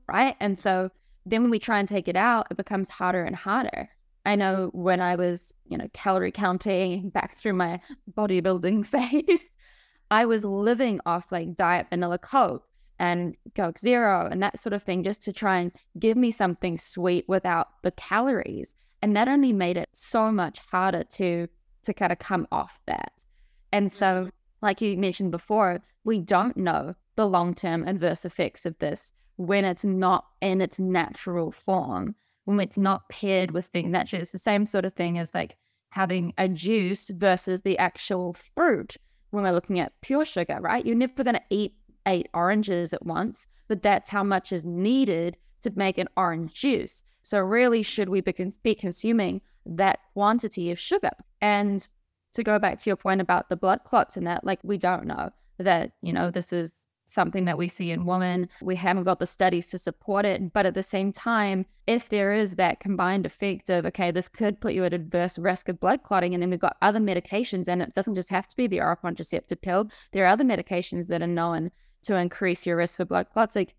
Right. 0.08 0.36
And 0.40 0.58
so 0.58 0.90
then 1.24 1.42
when 1.42 1.50
we 1.50 1.58
try 1.58 1.78
and 1.78 1.88
take 1.88 2.08
it 2.08 2.16
out, 2.16 2.48
it 2.50 2.56
becomes 2.56 2.90
harder 2.90 3.22
and 3.24 3.36
harder. 3.36 3.88
I 4.24 4.36
know 4.36 4.70
when 4.72 5.00
I 5.00 5.16
was, 5.16 5.52
you 5.66 5.76
know, 5.76 5.88
calorie 5.92 6.32
counting 6.32 7.10
back 7.14 7.34
through 7.34 7.54
my 7.54 7.80
bodybuilding 8.12 8.86
phase, 8.86 9.50
I 10.10 10.26
was 10.26 10.44
living 10.44 11.00
off 11.06 11.32
like 11.32 11.56
diet 11.56 11.88
vanilla 11.90 12.18
Coke 12.18 12.64
and 12.98 13.36
Coke 13.56 13.78
Zero 13.78 14.28
and 14.30 14.42
that 14.42 14.58
sort 14.58 14.74
of 14.74 14.82
thing 14.82 15.02
just 15.02 15.22
to 15.24 15.32
try 15.32 15.58
and 15.58 15.72
give 15.98 16.16
me 16.16 16.30
something 16.30 16.78
sweet 16.78 17.24
without 17.28 17.68
the 17.82 17.90
calories. 17.92 18.74
And 19.00 19.16
that 19.16 19.28
only 19.28 19.52
made 19.52 19.76
it 19.76 19.88
so 19.92 20.30
much 20.30 20.60
harder 20.70 21.04
to 21.04 21.48
to 21.84 21.92
kind 21.92 22.12
of 22.12 22.18
come 22.18 22.46
off 22.52 22.78
that. 22.86 23.12
And 23.72 23.90
so, 23.90 24.06
mm-hmm. 24.06 24.28
like 24.60 24.80
you 24.80 24.96
mentioned 24.96 25.32
before, 25.32 25.80
we 26.04 26.20
don't 26.20 26.56
know 26.56 26.94
the 27.16 27.26
long-term 27.26 27.88
adverse 27.88 28.24
effects 28.24 28.64
of 28.66 28.78
this 28.78 29.12
when 29.36 29.64
it's 29.64 29.84
not 29.84 30.26
in 30.40 30.60
its 30.60 30.78
natural 30.78 31.50
form 31.50 32.14
when 32.44 32.60
it's 32.60 32.78
not 32.78 33.08
paired 33.08 33.50
with 33.50 33.66
things. 33.66 33.94
Actually, 33.94 34.20
it's 34.20 34.32
the 34.32 34.38
same 34.38 34.66
sort 34.66 34.84
of 34.84 34.94
thing 34.94 35.18
as 35.18 35.34
like 35.34 35.56
having 35.90 36.32
a 36.38 36.48
juice 36.48 37.10
versus 37.10 37.62
the 37.62 37.78
actual 37.78 38.34
fruit 38.54 38.96
when 39.30 39.44
we're 39.44 39.52
looking 39.52 39.80
at 39.80 39.92
pure 40.00 40.24
sugar, 40.24 40.58
right? 40.60 40.84
You're 40.84 40.96
never 40.96 41.22
going 41.24 41.34
to 41.34 41.42
eat 41.50 41.74
eight 42.06 42.28
oranges 42.34 42.92
at 42.92 43.04
once, 43.04 43.46
but 43.68 43.82
that's 43.82 44.10
how 44.10 44.24
much 44.24 44.52
is 44.52 44.64
needed 44.64 45.36
to 45.62 45.72
make 45.76 45.98
an 45.98 46.08
orange 46.16 46.54
juice. 46.54 47.02
So, 47.22 47.38
really, 47.38 47.82
should 47.82 48.08
we 48.08 48.20
be, 48.20 48.32
cons- 48.32 48.56
be 48.56 48.74
consuming 48.74 49.40
that 49.64 50.00
quantity 50.12 50.70
of 50.70 50.78
sugar? 50.78 51.12
And 51.40 51.86
to 52.34 52.42
go 52.42 52.58
back 52.58 52.78
to 52.78 52.90
your 52.90 52.96
point 52.96 53.20
about 53.20 53.48
the 53.48 53.56
blood 53.56 53.84
clots 53.84 54.16
and 54.16 54.26
that, 54.26 54.44
like, 54.44 54.58
we 54.62 54.76
don't 54.76 55.06
know 55.06 55.30
that, 55.58 55.92
you 56.02 56.12
know, 56.12 56.30
this 56.30 56.52
is 56.52 56.81
something 57.12 57.44
that 57.44 57.58
we 57.58 57.68
see 57.68 57.90
in 57.90 58.04
women. 58.04 58.48
We 58.60 58.76
haven't 58.76 59.04
got 59.04 59.18
the 59.18 59.26
studies 59.26 59.66
to 59.68 59.78
support 59.78 60.24
it. 60.24 60.52
But 60.52 60.66
at 60.66 60.74
the 60.74 60.82
same 60.82 61.12
time, 61.12 61.66
if 61.86 62.08
there 62.08 62.32
is 62.32 62.56
that 62.56 62.80
combined 62.80 63.26
effect 63.26 63.70
of, 63.70 63.86
okay, 63.86 64.10
this 64.10 64.28
could 64.28 64.60
put 64.60 64.72
you 64.72 64.84
at 64.84 64.94
adverse 64.94 65.38
risk 65.38 65.68
of 65.68 65.80
blood 65.80 66.02
clotting, 66.02 66.34
and 66.34 66.42
then 66.42 66.50
we've 66.50 66.58
got 66.58 66.76
other 66.82 67.00
medications, 67.00 67.68
and 67.68 67.82
it 67.82 67.94
doesn't 67.94 68.14
just 68.14 68.30
have 68.30 68.48
to 68.48 68.56
be 68.56 68.66
the 68.66 68.80
oral 68.80 68.96
contraceptive 68.96 69.60
pill, 69.60 69.90
there 70.12 70.24
are 70.24 70.28
other 70.28 70.44
medications 70.44 71.08
that 71.08 71.22
are 71.22 71.26
known 71.26 71.70
to 72.02 72.16
increase 72.16 72.66
your 72.66 72.76
risk 72.76 72.96
for 72.96 73.04
blood 73.04 73.28
clots. 73.32 73.54
Like, 73.54 73.74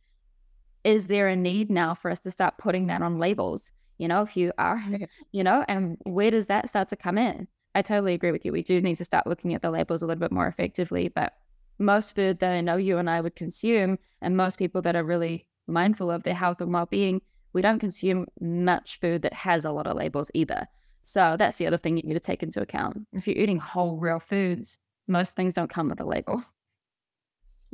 is 0.84 1.08
there 1.08 1.28
a 1.28 1.36
need 1.36 1.70
now 1.70 1.94
for 1.94 2.12
us 2.12 2.20
to 2.20 2.32
start 2.32 2.58
putting 2.58 2.88
that 2.88 3.02
on 3.02 3.20
labels? 3.20 3.72
You 3.98 4.08
know, 4.08 4.22
if 4.22 4.36
you 4.36 4.52
are, 4.58 4.84
you 5.32 5.44
know, 5.44 5.64
and 5.68 5.98
where 6.04 6.32
does 6.32 6.48
that 6.48 6.68
start 6.68 6.90
to 6.90 6.96
come 6.96 7.18
in? 7.18 7.48
I 7.76 7.82
totally 7.82 8.14
agree 8.14 8.32
with 8.32 8.46
you. 8.46 8.52
We 8.52 8.64
do 8.64 8.82
need 8.82 8.98
to 8.98 9.06
start 9.06 9.28
looking 9.28 9.54
at 9.54 9.62
the 9.62 9.72
labels 9.72 10.02
a 10.02 10.06
little 10.06 10.20
bit 10.20 10.32
more 10.32 10.48
effectively. 10.48 11.08
But 11.08 11.34
most 11.80 12.16
food 12.16 12.40
that 12.40 12.52
I 12.52 12.62
know 12.62 12.78
you 12.78 12.98
and 12.98 13.10
I 13.10 13.22
would 13.22 13.36
consume, 13.36 13.98
and 14.22 14.38
most 14.38 14.58
people 14.60 14.82
that 14.84 14.96
are 14.96 15.04
really 15.04 15.48
mindful 15.68 16.12
of 16.12 16.24
their 16.24 16.34
health 16.34 16.62
and 16.62 16.74
well 16.74 16.86
being, 16.86 17.22
we 17.54 17.62
don't 17.62 17.80
consume 17.80 18.28
much 18.40 19.00
food 19.00 19.22
that 19.22 19.34
has 19.34 19.66
a 19.66 19.72
lot 19.72 19.88
of 19.88 19.96
labels 19.96 20.32
either. 20.34 20.68
So 21.04 21.36
that's 21.38 21.58
the 21.58 21.68
other 21.68 21.78
thing 21.78 21.98
you 21.98 22.04
need 22.04 22.14
to 22.14 22.20
take 22.20 22.44
into 22.44 22.62
account. 22.62 23.06
If 23.12 23.28
you're 23.28 23.38
eating 23.38 23.60
whole, 23.60 23.98
real 23.98 24.20
foods, 24.20 24.80
most 25.08 25.36
things 25.36 25.54
don't 25.54 25.70
come 25.70 25.90
with 25.90 26.00
a 26.00 26.06
label. 26.06 26.44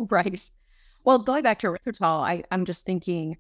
Right. 0.10 0.50
Well, 1.04 1.20
going 1.20 1.44
back 1.44 1.60
to 1.60 1.68
erythritol, 1.68 2.26
I, 2.26 2.46
I'm 2.52 2.64
just 2.64 2.86
thinking 2.86 3.36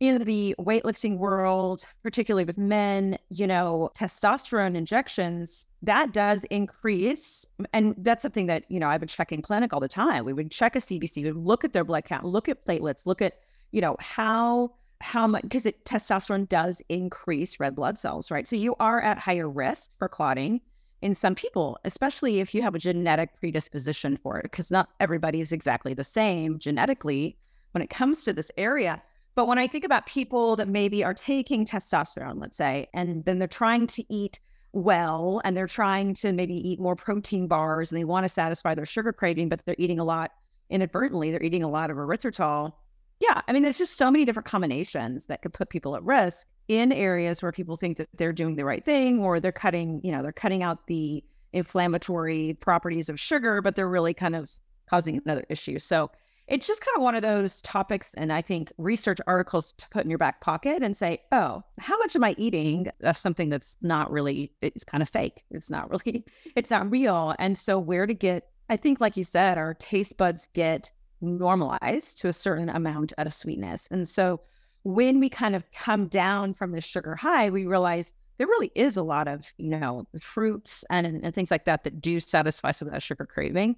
in 0.00 0.24
the 0.24 0.54
weightlifting 0.58 1.18
world, 1.18 1.84
particularly 2.02 2.44
with 2.44 2.58
men, 2.58 3.16
you 3.30 3.46
know, 3.46 3.90
testosterone 3.96 4.76
injections, 4.76 5.66
that 5.82 6.12
does 6.12 6.44
increase. 6.44 7.46
And 7.72 7.94
that's 7.98 8.22
something 8.22 8.46
that, 8.46 8.64
you 8.68 8.80
know, 8.80 8.88
I 8.88 8.96
would 8.96 9.08
check 9.08 9.32
in 9.32 9.42
clinic 9.42 9.72
all 9.72 9.80
the 9.80 9.88
time. 9.88 10.24
We 10.24 10.32
would 10.32 10.50
check 10.50 10.76
a 10.76 10.80
CBC, 10.80 11.22
we 11.22 11.32
would 11.32 11.44
look 11.44 11.64
at 11.64 11.72
their 11.72 11.84
blood 11.84 12.04
count, 12.04 12.24
look 12.24 12.48
at 12.48 12.64
platelets, 12.64 13.06
look 13.06 13.22
at, 13.22 13.38
you 13.70 13.80
know, 13.80 13.96
how 14.00 14.72
how 15.00 15.26
much 15.26 15.42
because 15.42 15.66
it 15.66 15.84
testosterone 15.84 16.48
does 16.48 16.82
increase 16.88 17.60
red 17.60 17.74
blood 17.74 17.98
cells, 17.98 18.30
right? 18.30 18.46
So 18.46 18.56
you 18.56 18.74
are 18.80 19.00
at 19.02 19.18
higher 19.18 19.48
risk 19.48 19.90
for 19.98 20.08
clotting 20.08 20.60
in 21.02 21.14
some 21.14 21.34
people, 21.34 21.78
especially 21.84 22.40
if 22.40 22.54
you 22.54 22.62
have 22.62 22.74
a 22.74 22.78
genetic 22.78 23.38
predisposition 23.38 24.16
for 24.16 24.38
it, 24.38 24.44
because 24.44 24.70
not 24.70 24.88
everybody 25.00 25.40
is 25.40 25.52
exactly 25.52 25.92
the 25.92 26.04
same 26.04 26.58
genetically 26.58 27.36
when 27.72 27.82
it 27.82 27.90
comes 27.90 28.24
to 28.24 28.32
this 28.32 28.50
area. 28.56 29.02
But 29.34 29.46
when 29.48 29.58
I 29.58 29.66
think 29.66 29.84
about 29.84 30.06
people 30.06 30.56
that 30.56 30.68
maybe 30.68 31.02
are 31.02 31.14
taking 31.14 31.64
testosterone, 31.66 32.40
let's 32.40 32.56
say, 32.56 32.88
and 32.94 33.24
then 33.24 33.38
they're 33.38 33.48
trying 33.48 33.86
to 33.88 34.04
eat 34.12 34.38
well 34.72 35.40
and 35.44 35.56
they're 35.56 35.66
trying 35.66 36.14
to 36.14 36.32
maybe 36.32 36.54
eat 36.54 36.80
more 36.80 36.96
protein 36.96 37.46
bars 37.46 37.90
and 37.90 37.98
they 37.98 38.04
want 38.04 38.24
to 38.24 38.28
satisfy 38.28 38.74
their 38.74 38.86
sugar 38.86 39.12
craving, 39.12 39.48
but 39.48 39.64
they're 39.64 39.76
eating 39.78 39.98
a 39.98 40.04
lot 40.04 40.32
inadvertently, 40.70 41.30
they're 41.30 41.42
eating 41.42 41.62
a 41.62 41.68
lot 41.68 41.90
of 41.90 41.96
erythritol. 41.96 42.72
Yeah, 43.20 43.40
I 43.46 43.52
mean, 43.52 43.62
there's 43.62 43.78
just 43.78 43.96
so 43.96 44.10
many 44.10 44.24
different 44.24 44.46
combinations 44.46 45.26
that 45.26 45.42
could 45.42 45.52
put 45.52 45.68
people 45.68 45.94
at 45.94 46.02
risk 46.02 46.48
in 46.68 46.92
areas 46.92 47.42
where 47.42 47.52
people 47.52 47.76
think 47.76 47.96
that 47.98 48.08
they're 48.16 48.32
doing 48.32 48.56
the 48.56 48.64
right 48.64 48.84
thing 48.84 49.20
or 49.20 49.38
they're 49.38 49.52
cutting, 49.52 50.00
you 50.02 50.10
know, 50.10 50.22
they're 50.22 50.32
cutting 50.32 50.62
out 50.62 50.86
the 50.86 51.22
inflammatory 51.52 52.54
properties 52.60 53.08
of 53.08 53.20
sugar, 53.20 53.62
but 53.62 53.76
they're 53.76 53.88
really 53.88 54.14
kind 54.14 54.34
of 54.34 54.50
causing 54.88 55.20
another 55.24 55.44
issue. 55.48 55.78
So 55.78 56.10
it's 56.46 56.66
just 56.66 56.84
kind 56.84 56.94
of 56.96 57.02
one 57.02 57.14
of 57.14 57.22
those 57.22 57.62
topics 57.62 58.14
and 58.14 58.32
i 58.32 58.42
think 58.42 58.72
research 58.78 59.18
articles 59.26 59.72
to 59.72 59.88
put 59.88 60.04
in 60.04 60.10
your 60.10 60.18
back 60.18 60.40
pocket 60.40 60.82
and 60.82 60.96
say 60.96 61.18
oh 61.32 61.62
how 61.78 61.96
much 61.98 62.14
am 62.14 62.24
i 62.24 62.34
eating 62.38 62.88
of 63.02 63.16
something 63.16 63.48
that's 63.48 63.76
not 63.82 64.10
really 64.10 64.52
it's 64.60 64.84
kind 64.84 65.02
of 65.02 65.08
fake 65.08 65.42
it's 65.50 65.70
not 65.70 65.90
really 65.90 66.24
it's 66.56 66.70
not 66.70 66.90
real? 66.90 67.34
And 67.38 67.56
so 67.56 67.78
where 67.78 68.06
to 68.06 68.14
get 68.14 68.48
i 68.68 68.76
think 68.76 69.00
like 69.00 69.16
you 69.16 69.24
said 69.24 69.58
our 69.58 69.74
taste 69.74 70.18
buds 70.18 70.48
get 70.54 70.92
normalized 71.24 72.18
to 72.20 72.28
a 72.28 72.32
certain 72.32 72.68
amount 72.68 73.12
of 73.18 73.32
sweetness. 73.32 73.88
And 73.90 74.06
so 74.06 74.40
when 74.82 75.18
we 75.18 75.28
kind 75.28 75.56
of 75.56 75.64
come 75.72 76.08
down 76.08 76.52
from 76.52 76.72
the 76.72 76.80
sugar 76.80 77.14
high 77.14 77.48
we 77.48 77.66
realize 77.66 78.12
there 78.36 78.46
really 78.46 78.70
is 78.74 78.96
a 78.98 79.02
lot 79.02 79.26
of 79.28 79.54
you 79.56 79.70
know 79.70 80.06
fruits 80.20 80.84
and, 80.90 81.06
and 81.06 81.34
things 81.34 81.50
like 81.50 81.64
that 81.64 81.84
that 81.84 82.02
do 82.02 82.20
satisfy 82.20 82.70
some 82.70 82.88
of 82.88 82.92
that 82.92 83.02
sugar 83.02 83.24
craving 83.24 83.76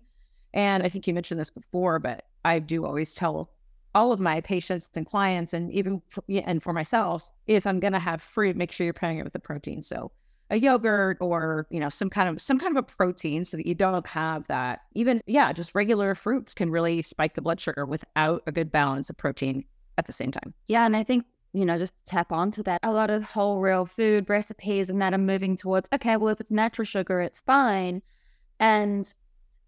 and 0.56 0.82
I 0.82 0.88
think 0.88 1.06
you 1.06 1.14
mentioned 1.14 1.38
this 1.38 1.50
before, 1.50 1.98
but 1.98 2.24
I 2.44 2.58
do 2.58 2.86
always 2.86 3.14
tell 3.14 3.50
all 3.94 4.10
of 4.10 4.18
my 4.18 4.40
patients 4.40 4.88
and 4.96 5.06
clients, 5.06 5.52
and 5.52 5.70
even 5.70 6.02
for, 6.08 6.24
and 6.28 6.62
for 6.62 6.72
myself, 6.72 7.30
if 7.46 7.66
I'm 7.66 7.78
going 7.78 7.92
to 7.92 7.98
have 7.98 8.20
fruit, 8.20 8.56
make 8.56 8.72
sure 8.72 8.84
you're 8.84 8.94
pairing 8.94 9.18
it 9.18 9.24
with 9.24 9.34
a 9.34 9.38
protein. 9.38 9.82
So 9.82 10.10
a 10.50 10.58
yogurt 10.58 11.18
or 11.20 11.66
you 11.70 11.80
know 11.80 11.88
some 11.88 12.08
kind 12.08 12.28
of 12.28 12.40
some 12.40 12.58
kind 12.58 12.76
of 12.76 12.78
a 12.78 12.82
protein 12.82 13.44
so 13.44 13.56
that 13.56 13.66
you 13.66 13.74
don't 13.74 14.06
have 14.06 14.46
that. 14.48 14.80
Even 14.94 15.20
yeah 15.26 15.52
just 15.52 15.74
regular 15.74 16.14
fruits 16.14 16.54
can 16.54 16.70
really 16.70 17.02
spike 17.02 17.34
the 17.34 17.42
blood 17.42 17.60
sugar 17.60 17.84
without 17.84 18.42
a 18.46 18.52
good 18.52 18.72
balance 18.72 19.10
of 19.10 19.16
protein 19.16 19.64
at 19.98 20.06
the 20.06 20.12
same 20.12 20.30
time. 20.30 20.54
Yeah 20.68 20.86
and 20.86 20.96
i 20.96 21.02
think 21.02 21.26
you 21.52 21.64
know 21.66 21.76
just 21.76 21.94
tap 22.06 22.32
onto 22.32 22.62
that. 22.62 22.80
A 22.82 22.92
lot 22.92 23.10
of 23.10 23.24
whole 23.24 23.60
real 23.60 23.86
food 23.86 24.30
recipes 24.30 24.88
and 24.88 25.02
that 25.02 25.12
are 25.12 25.18
moving 25.18 25.56
towards 25.56 25.88
okay 25.92 26.16
well 26.16 26.32
if 26.32 26.40
it's 26.40 26.50
natural 26.50 26.86
sugar 26.86 27.20
it's 27.20 27.40
fine. 27.40 28.02
And 28.60 29.12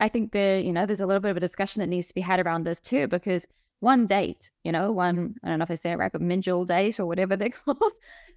I 0.00 0.08
think 0.08 0.32
there, 0.32 0.58
you 0.58 0.72
know, 0.72 0.86
there's 0.86 1.00
a 1.00 1.06
little 1.06 1.20
bit 1.20 1.30
of 1.30 1.36
a 1.36 1.40
discussion 1.40 1.80
that 1.80 1.88
needs 1.88 2.08
to 2.08 2.14
be 2.14 2.20
had 2.20 2.40
around 2.40 2.64
this 2.64 2.80
too, 2.80 3.08
because 3.08 3.46
one 3.80 4.06
date, 4.06 4.50
you 4.64 4.72
know, 4.72 4.90
one, 4.92 5.16
mm-hmm. 5.16 5.46
I 5.46 5.48
don't 5.48 5.58
know 5.58 5.64
if 5.64 5.70
I 5.70 5.76
say 5.76 5.92
it 5.92 5.98
right, 5.98 6.12
but 6.12 6.20
minjal 6.20 6.66
date 6.66 6.98
or 6.98 7.06
whatever 7.06 7.36
they're 7.36 7.50
called, 7.64 7.92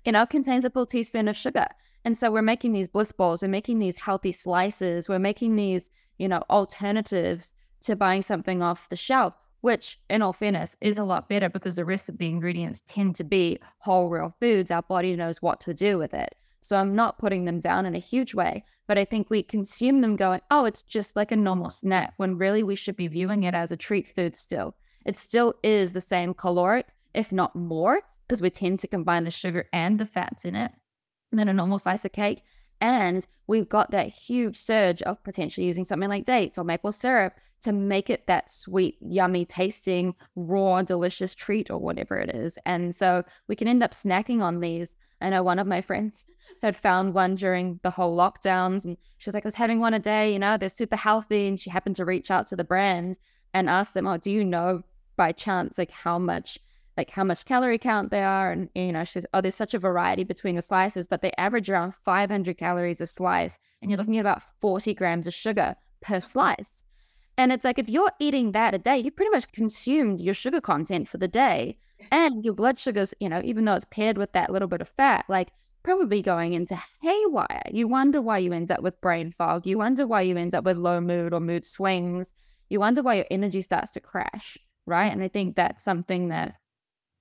you 0.06 0.12
know, 0.12 0.26
contains 0.26 0.66
a 0.66 0.70
full 0.70 0.86
teaspoon 0.86 1.28
of 1.28 1.38
sugar. 1.38 1.68
And 2.04 2.18
so 2.18 2.32
we're 2.32 2.42
making 2.42 2.74
these 2.74 2.88
bliss 2.88 3.12
balls, 3.12 3.42
we're 3.42 3.48
making 3.48 3.80
these 3.80 3.98
healthy 3.98 4.32
slices, 4.32 5.08
we're 5.08 5.20
making 5.20 5.56
these, 5.56 5.90
you 6.18 6.28
know, 6.28 6.44
alternatives 6.50 7.54
to 7.82 7.96
buying 7.96 8.22
something 8.22 8.62
off 8.62 8.90
the 8.90 8.96
shelf, 8.96 9.34
which 9.62 10.00
in 10.10 10.22
all 10.22 10.34
fairness 10.34 10.76
is 10.82 10.98
a 10.98 11.04
lot 11.04 11.30
better 11.30 11.50
because 11.50 11.76
the 11.76 11.86
rest 11.86 12.10
of 12.10 12.18
the 12.18 12.28
ingredients 12.28 12.82
tend 12.88 13.16
to 13.16 13.24
be 13.24 13.60
whole 13.80 14.10
real 14.10 14.34
foods. 14.40 14.72
Our 14.72 14.82
body 14.82 15.16
knows 15.16 15.42
what 15.42 15.60
to 15.62 15.74
do 15.74 15.98
with 15.98 16.14
it. 16.14 16.36
So 16.62 16.78
I'm 16.78 16.96
not 16.96 17.18
putting 17.18 17.46
them 17.46 17.60
down 17.60 17.86
in 17.86 17.96
a 17.96 18.00
huge 18.00 18.34
way, 18.34 18.64
but 18.88 18.98
I 18.98 19.06
think 19.06 19.30
we 19.30 19.42
consume 19.42 20.02
them 20.02 20.16
going, 20.16 20.42
oh, 20.52 20.66
it's 20.66 20.84
just 20.84 21.16
like 21.16 21.32
a 21.32 21.36
normal 21.36 21.70
snack, 21.70 22.14
when 22.18 22.38
really 22.38 22.62
we 22.62 22.76
should 22.76 22.96
be 22.96 23.08
viewing 23.08 23.44
it 23.44 23.54
as 23.54 23.72
a 23.72 23.78
treat 23.78 24.08
food 24.16 24.36
still. 24.36 24.76
It 25.06 25.18
still 25.18 25.56
is 25.64 25.94
the 25.94 26.02
same 26.02 26.34
caloric, 26.34 26.88
if 27.14 27.32
not 27.32 27.56
more, 27.56 28.02
because 28.28 28.42
we 28.42 28.50
tend 28.50 28.80
to 28.82 28.88
combine 28.88 29.24
the 29.24 29.32
sugar 29.32 29.68
and 29.74 30.00
the 30.00 30.06
fats 30.06 30.46
in 30.46 30.56
it 30.56 30.72
than 31.32 31.48
a 31.48 31.54
normal 31.54 31.80
slice 31.80 32.06
of 32.06 32.12
cake. 32.12 32.44
And 32.82 33.26
we've 33.48 33.70
got 33.70 33.92
that 33.92 34.08
huge 34.08 34.58
surge 34.58 35.02
of 35.04 35.24
potentially 35.24 35.66
using 35.66 35.86
something 35.86 36.10
like 36.10 36.26
dates 36.26 36.58
or 36.58 36.64
maple 36.64 36.92
syrup 36.92 37.34
to 37.62 37.72
make 37.72 38.10
it 38.10 38.26
that 38.26 38.50
sweet, 38.50 38.98
yummy 39.02 39.46
tasting, 39.46 40.16
raw, 40.36 40.82
delicious 40.82 41.36
treat 41.36 41.70
or 41.70 41.78
whatever 41.78 42.18
it 42.18 42.34
is. 42.36 42.58
And 42.66 42.94
so 42.94 43.24
we 43.48 43.56
can 43.56 43.68
end 43.68 43.84
up 43.84 43.92
snacking 43.92 44.42
on 44.42 44.60
these. 44.60 44.96
I 45.22 45.30
know 45.30 45.44
one 45.44 45.60
of 45.60 45.68
my 45.68 45.82
friends 45.90 46.26
had 46.64 46.76
found 46.76 47.14
one 47.14 47.36
during 47.36 47.80
the 47.84 47.92
whole 47.92 48.18
lockdowns 48.18 48.84
and 48.84 48.98
she 49.20 49.30
was 49.30 49.36
like, 49.36 49.46
I 49.46 49.48
was 49.48 49.56
having 49.56 49.80
one 49.80 49.94
a 49.94 50.00
day, 50.00 50.34
you 50.34 50.40
know, 50.40 50.58
they're 50.58 50.70
super 50.70 50.96
healthy. 50.96 51.48
And 51.48 51.60
she 51.60 51.70
happened 51.70 51.96
to 51.98 52.06
reach 52.06 52.32
out 52.32 52.48
to 52.48 52.56
the 52.56 52.64
brand 52.64 53.20
and 53.54 53.70
ask 53.70 53.94
them, 53.94 54.08
Oh, 54.08 54.18
do 54.18 54.32
you 54.32 54.44
know 54.44 54.82
by 55.16 55.32
chance 55.32 55.78
like 55.78 55.92
how 55.92 56.18
much 56.18 56.58
like 57.02 57.10
how 57.10 57.24
much 57.24 57.46
calorie 57.46 57.80
count 57.80 58.12
they 58.12 58.22
are. 58.22 58.52
And, 58.52 58.70
you 58.76 58.92
know, 58.92 59.04
she 59.04 59.14
says, 59.14 59.26
oh, 59.34 59.42
there's 59.42 59.56
such 59.56 59.74
a 59.74 59.80
variety 59.80 60.24
between 60.24 60.56
the 60.56 60.62
slices, 60.62 61.08
but 61.08 61.24
they 61.24 61.32
average 61.40 61.68
around 61.68 61.96
500 61.96 62.60
calories 62.60 63.02
a 63.02 63.08
slice. 63.08 63.58
And 63.82 63.90
you're 63.90 63.98
mm-hmm. 63.98 64.02
looking 64.02 64.18
at 64.20 64.22
about 64.22 64.44
40 64.60 64.94
grams 64.94 65.26
of 65.26 65.34
sugar 65.34 65.76
per 66.02 66.20
slice. 66.20 66.84
And 67.40 67.52
it's 67.52 67.66
like, 67.66 67.80
if 67.80 67.90
you're 67.90 68.12
eating 68.20 68.52
that 68.52 68.76
a 68.76 68.78
day, 68.78 69.00
you've 69.00 69.16
pretty 69.16 69.32
much 69.32 69.52
consumed 69.52 70.22
your 70.22 70.36
sugar 70.36 70.62
content 70.62 71.08
for 71.08 71.18
the 71.18 71.28
day. 71.28 71.78
And 72.12 72.44
your 72.44 72.56
blood 72.56 72.80
sugars, 72.80 73.14
you 73.20 73.30
know, 73.30 73.42
even 73.44 73.66
though 73.66 73.76
it's 73.76 73.86
paired 73.86 74.18
with 74.18 74.32
that 74.34 74.52
little 74.52 74.68
bit 74.68 74.82
of 74.82 74.90
fat, 74.90 75.24
like 75.28 75.50
probably 75.84 76.24
going 76.24 76.54
into 76.54 76.80
haywire. 77.04 77.62
You 77.72 77.88
wonder 77.88 78.22
why 78.22 78.40
you 78.40 78.54
end 78.54 78.72
up 78.72 78.82
with 78.82 79.00
brain 79.02 79.32
fog. 79.32 79.68
You 79.68 79.78
wonder 79.78 80.08
why 80.08 80.22
you 80.22 80.36
end 80.36 80.56
up 80.56 80.64
with 80.64 80.78
low 80.78 81.00
mood 81.00 81.32
or 81.32 81.40
mood 81.40 81.64
swings. 81.64 82.34
You 82.70 82.80
wonder 82.80 83.04
why 83.04 83.16
your 83.16 83.28
energy 83.30 83.62
starts 83.62 83.92
to 83.92 84.00
crash, 84.00 84.58
right? 84.88 85.12
And 85.12 85.22
I 85.22 85.28
think 85.28 85.56
that's 85.56 85.84
something 85.84 86.30
that 86.30 86.56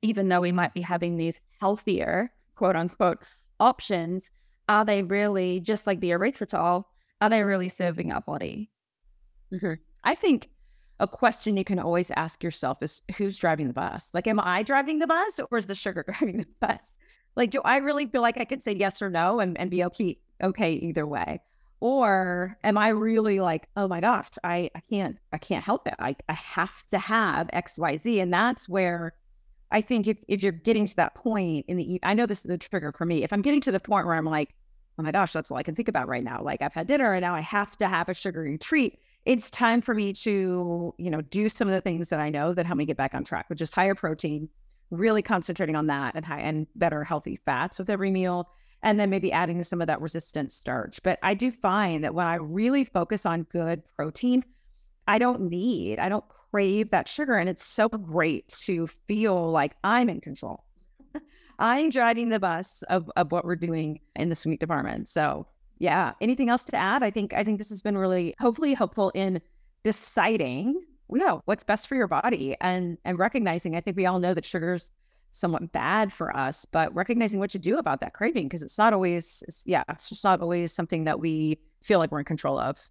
even 0.02 0.28
though 0.28 0.40
we 0.40 0.52
might 0.52 0.74
be 0.74 0.80
having 0.80 1.16
these 1.16 1.40
healthier, 1.60 2.32
quote 2.54 2.76
unquote, 2.76 3.22
options, 3.58 4.30
are 4.68 4.84
they 4.84 5.02
really 5.02 5.60
just 5.60 5.86
like 5.86 6.00
the 6.00 6.10
erythritol? 6.10 6.84
Are 7.20 7.30
they 7.30 7.42
really 7.42 7.68
serving 7.68 8.12
our 8.12 8.20
body? 8.22 8.70
Mm-hmm. 9.52 9.74
I 10.04 10.14
think 10.14 10.48
a 11.00 11.08
question 11.08 11.56
you 11.56 11.64
can 11.64 11.78
always 11.78 12.10
ask 12.12 12.42
yourself 12.42 12.82
is 12.82 13.02
who's 13.16 13.38
driving 13.38 13.66
the 13.66 13.72
bus? 13.72 14.10
Like, 14.14 14.26
am 14.26 14.40
I 14.40 14.62
driving 14.62 14.98
the 14.98 15.06
bus 15.06 15.40
or 15.50 15.58
is 15.58 15.66
the 15.66 15.74
sugar 15.74 16.04
driving 16.18 16.38
the 16.38 16.46
bus? 16.60 16.96
Like, 17.36 17.50
do 17.50 17.60
I 17.64 17.78
really 17.78 18.06
feel 18.06 18.22
like 18.22 18.38
I 18.38 18.44
could 18.44 18.62
say 18.62 18.72
yes 18.72 19.00
or 19.00 19.10
no 19.10 19.40
and, 19.40 19.58
and 19.58 19.70
be 19.70 19.84
okay, 19.84 20.18
okay 20.42 20.72
either 20.72 21.06
way? 21.06 21.40
Or 21.80 22.58
am 22.62 22.76
I 22.76 22.88
really 22.88 23.40
like, 23.40 23.68
oh 23.76 23.88
my 23.88 24.00
gosh, 24.00 24.28
I, 24.44 24.70
I 24.74 24.80
can't, 24.80 25.16
I 25.32 25.38
can't 25.38 25.64
help 25.64 25.86
it. 25.86 25.94
I, 25.98 26.14
I 26.28 26.34
have 26.34 26.84
to 26.88 26.98
have 26.98 27.48
XYZ. 27.48 28.20
And 28.20 28.32
that's 28.32 28.68
where 28.68 29.14
I 29.70 29.80
think 29.80 30.06
if, 30.06 30.18
if 30.28 30.42
you're 30.42 30.52
getting 30.52 30.86
to 30.86 30.96
that 30.96 31.14
point 31.14 31.64
in 31.68 31.76
the, 31.76 32.00
I 32.02 32.14
know 32.14 32.26
this 32.26 32.44
is 32.44 32.50
the 32.50 32.58
trigger 32.58 32.92
for 32.92 33.04
me. 33.04 33.22
If 33.22 33.32
I'm 33.32 33.42
getting 33.42 33.60
to 33.62 33.72
the 33.72 33.80
point 33.80 34.06
where 34.06 34.16
I'm 34.16 34.24
like, 34.24 34.54
oh 34.98 35.02
my 35.02 35.12
gosh, 35.12 35.32
that's 35.32 35.50
all 35.50 35.56
I 35.56 35.62
can 35.62 35.74
think 35.74 35.88
about 35.88 36.08
right 36.08 36.24
now. 36.24 36.42
Like 36.42 36.60
I've 36.60 36.74
had 36.74 36.86
dinner 36.86 37.12
and 37.12 37.22
now 37.22 37.34
I 37.34 37.40
have 37.40 37.76
to 37.78 37.88
have 37.88 38.08
a 38.08 38.14
sugary 38.14 38.58
treat. 38.58 38.98
it's 39.24 39.50
time 39.50 39.80
for 39.80 39.94
me 39.94 40.12
to, 40.12 40.94
you 40.98 41.10
know, 41.10 41.20
do 41.20 41.48
some 41.48 41.68
of 41.68 41.74
the 41.74 41.80
things 41.80 42.08
that 42.08 42.20
I 42.20 42.30
know 42.30 42.52
that 42.52 42.66
help 42.66 42.78
me 42.78 42.84
get 42.84 42.96
back 42.96 43.14
on 43.14 43.24
track, 43.24 43.48
which 43.48 43.60
is 43.60 43.70
higher 43.70 43.94
protein, 43.94 44.48
really 44.90 45.22
concentrating 45.22 45.76
on 45.76 45.86
that 45.86 46.14
and 46.16 46.24
high 46.24 46.40
and 46.40 46.66
better 46.74 47.04
healthy 47.04 47.36
fats 47.36 47.78
with 47.78 47.90
every 47.90 48.10
meal. 48.10 48.48
And 48.82 48.98
then 48.98 49.10
maybe 49.10 49.30
adding 49.30 49.62
some 49.62 49.82
of 49.82 49.88
that 49.88 50.00
resistant 50.00 50.52
starch. 50.52 51.02
But 51.02 51.18
I 51.22 51.34
do 51.34 51.50
find 51.50 52.02
that 52.02 52.14
when 52.14 52.26
I 52.26 52.36
really 52.36 52.84
focus 52.84 53.26
on 53.26 53.42
good 53.44 53.82
protein, 53.94 54.42
I 55.10 55.18
don't 55.18 55.50
need, 55.50 55.98
I 55.98 56.08
don't 56.08 56.24
crave 56.28 56.90
that 56.90 57.08
sugar. 57.08 57.34
And 57.34 57.48
it's 57.48 57.64
so 57.64 57.88
great 57.88 58.46
to 58.66 58.86
feel 58.86 59.50
like 59.50 59.74
I'm 59.82 60.08
in 60.08 60.20
control. 60.20 60.62
I'm 61.58 61.90
driving 61.90 62.28
the 62.28 62.38
bus 62.38 62.84
of, 62.88 63.10
of 63.16 63.32
what 63.32 63.44
we're 63.44 63.56
doing 63.56 63.98
in 64.14 64.28
the 64.28 64.36
sweet 64.36 64.60
department. 64.60 65.08
So 65.08 65.48
yeah. 65.80 66.12
Anything 66.20 66.48
else 66.48 66.64
to 66.66 66.76
add? 66.76 67.02
I 67.02 67.10
think 67.10 67.34
I 67.34 67.42
think 67.42 67.58
this 67.58 67.70
has 67.70 67.82
been 67.82 67.98
really 67.98 68.36
hopefully 68.38 68.72
helpful 68.72 69.10
in 69.14 69.40
deciding, 69.82 70.80
yeah, 71.12 71.38
what's 71.46 71.64
best 71.64 71.88
for 71.88 71.96
your 71.96 72.06
body 72.06 72.54
and 72.60 72.96
and 73.04 73.18
recognizing. 73.18 73.74
I 73.74 73.80
think 73.80 73.96
we 73.96 74.06
all 74.06 74.20
know 74.20 74.34
that 74.34 74.44
sugar's 74.44 74.92
somewhat 75.32 75.72
bad 75.72 76.12
for 76.12 76.36
us, 76.36 76.66
but 76.66 76.94
recognizing 76.94 77.40
what 77.40 77.50
to 77.50 77.58
do 77.58 77.78
about 77.78 78.00
that 78.00 78.12
craving 78.12 78.46
because 78.46 78.62
it's 78.62 78.78
not 78.78 78.92
always 78.92 79.64
yeah, 79.64 79.82
it's 79.88 80.10
just 80.10 80.22
not 80.22 80.40
always 80.40 80.70
something 80.70 81.04
that 81.04 81.18
we 81.18 81.58
feel 81.82 81.98
like 81.98 82.12
we're 82.12 82.20
in 82.20 82.26
control 82.26 82.60
of. 82.60 82.90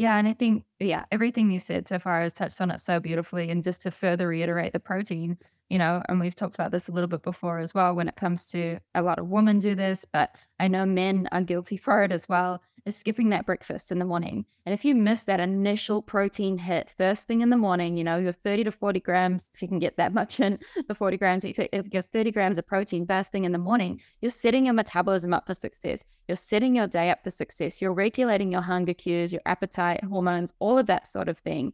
Yeah, 0.00 0.16
and 0.16 0.26
I 0.26 0.32
think 0.32 0.64
yeah, 0.78 1.04
everything 1.12 1.50
you 1.50 1.60
said 1.60 1.86
so 1.86 1.98
far 1.98 2.22
has 2.22 2.32
touched 2.32 2.60
on 2.60 2.70
it 2.70 2.80
so 2.80 3.00
beautifully. 3.00 3.50
And 3.50 3.62
just 3.62 3.82
to 3.82 3.90
further 3.90 4.28
reiterate 4.28 4.72
the 4.72 4.80
protein, 4.80 5.38
you 5.70 5.78
know, 5.78 6.02
and 6.08 6.18
we've 6.18 6.34
talked 6.34 6.56
about 6.56 6.72
this 6.72 6.88
a 6.88 6.92
little 6.92 7.08
bit 7.08 7.22
before 7.22 7.60
as 7.60 7.72
well 7.72 7.94
when 7.94 8.08
it 8.08 8.16
comes 8.16 8.46
to 8.48 8.78
a 8.96 9.02
lot 9.02 9.20
of 9.20 9.28
women 9.28 9.60
do 9.60 9.76
this, 9.76 10.04
but 10.04 10.44
I 10.58 10.66
know 10.66 10.84
men 10.84 11.28
are 11.30 11.42
guilty 11.42 11.76
for 11.76 12.02
it 12.02 12.10
as 12.10 12.28
well, 12.28 12.60
is 12.84 12.96
skipping 12.96 13.28
that 13.30 13.46
breakfast 13.46 13.92
in 13.92 14.00
the 14.00 14.04
morning. 14.04 14.44
And 14.66 14.74
if 14.74 14.84
you 14.84 14.96
miss 14.96 15.22
that 15.24 15.38
initial 15.38 16.02
protein 16.02 16.58
hit 16.58 16.92
first 16.98 17.28
thing 17.28 17.40
in 17.40 17.50
the 17.50 17.56
morning, 17.56 17.96
you 17.96 18.02
know, 18.02 18.18
you're 18.18 18.32
30 18.32 18.64
to 18.64 18.72
40 18.72 18.98
grams, 19.00 19.48
if 19.54 19.62
you 19.62 19.68
can 19.68 19.78
get 19.78 19.96
that 19.96 20.12
much 20.20 20.40
in, 20.40 20.58
the 20.88 20.94
40 20.94 21.16
grams, 21.16 21.44
if 21.44 21.86
you're 21.92 22.02
30 22.02 22.32
grams 22.32 22.58
of 22.58 22.66
protein 22.66 23.06
first 23.06 23.30
thing 23.30 23.44
in 23.44 23.52
the 23.52 23.58
morning, 23.58 24.00
you're 24.20 24.30
setting 24.30 24.64
your 24.64 24.74
metabolism 24.74 25.32
up 25.32 25.46
for 25.46 25.54
success. 25.54 26.02
You're 26.26 26.36
setting 26.36 26.74
your 26.74 26.88
day 26.88 27.10
up 27.10 27.22
for 27.22 27.30
success. 27.30 27.80
You're 27.80 27.92
regulating 27.92 28.50
your 28.50 28.60
hunger 28.60 28.94
cues, 28.94 29.32
your 29.32 29.42
appetite, 29.46 30.02
hormones, 30.02 30.52
all 30.58 30.78
of 30.78 30.86
that 30.86 31.06
sort 31.06 31.28
of 31.28 31.38
thing 31.38 31.72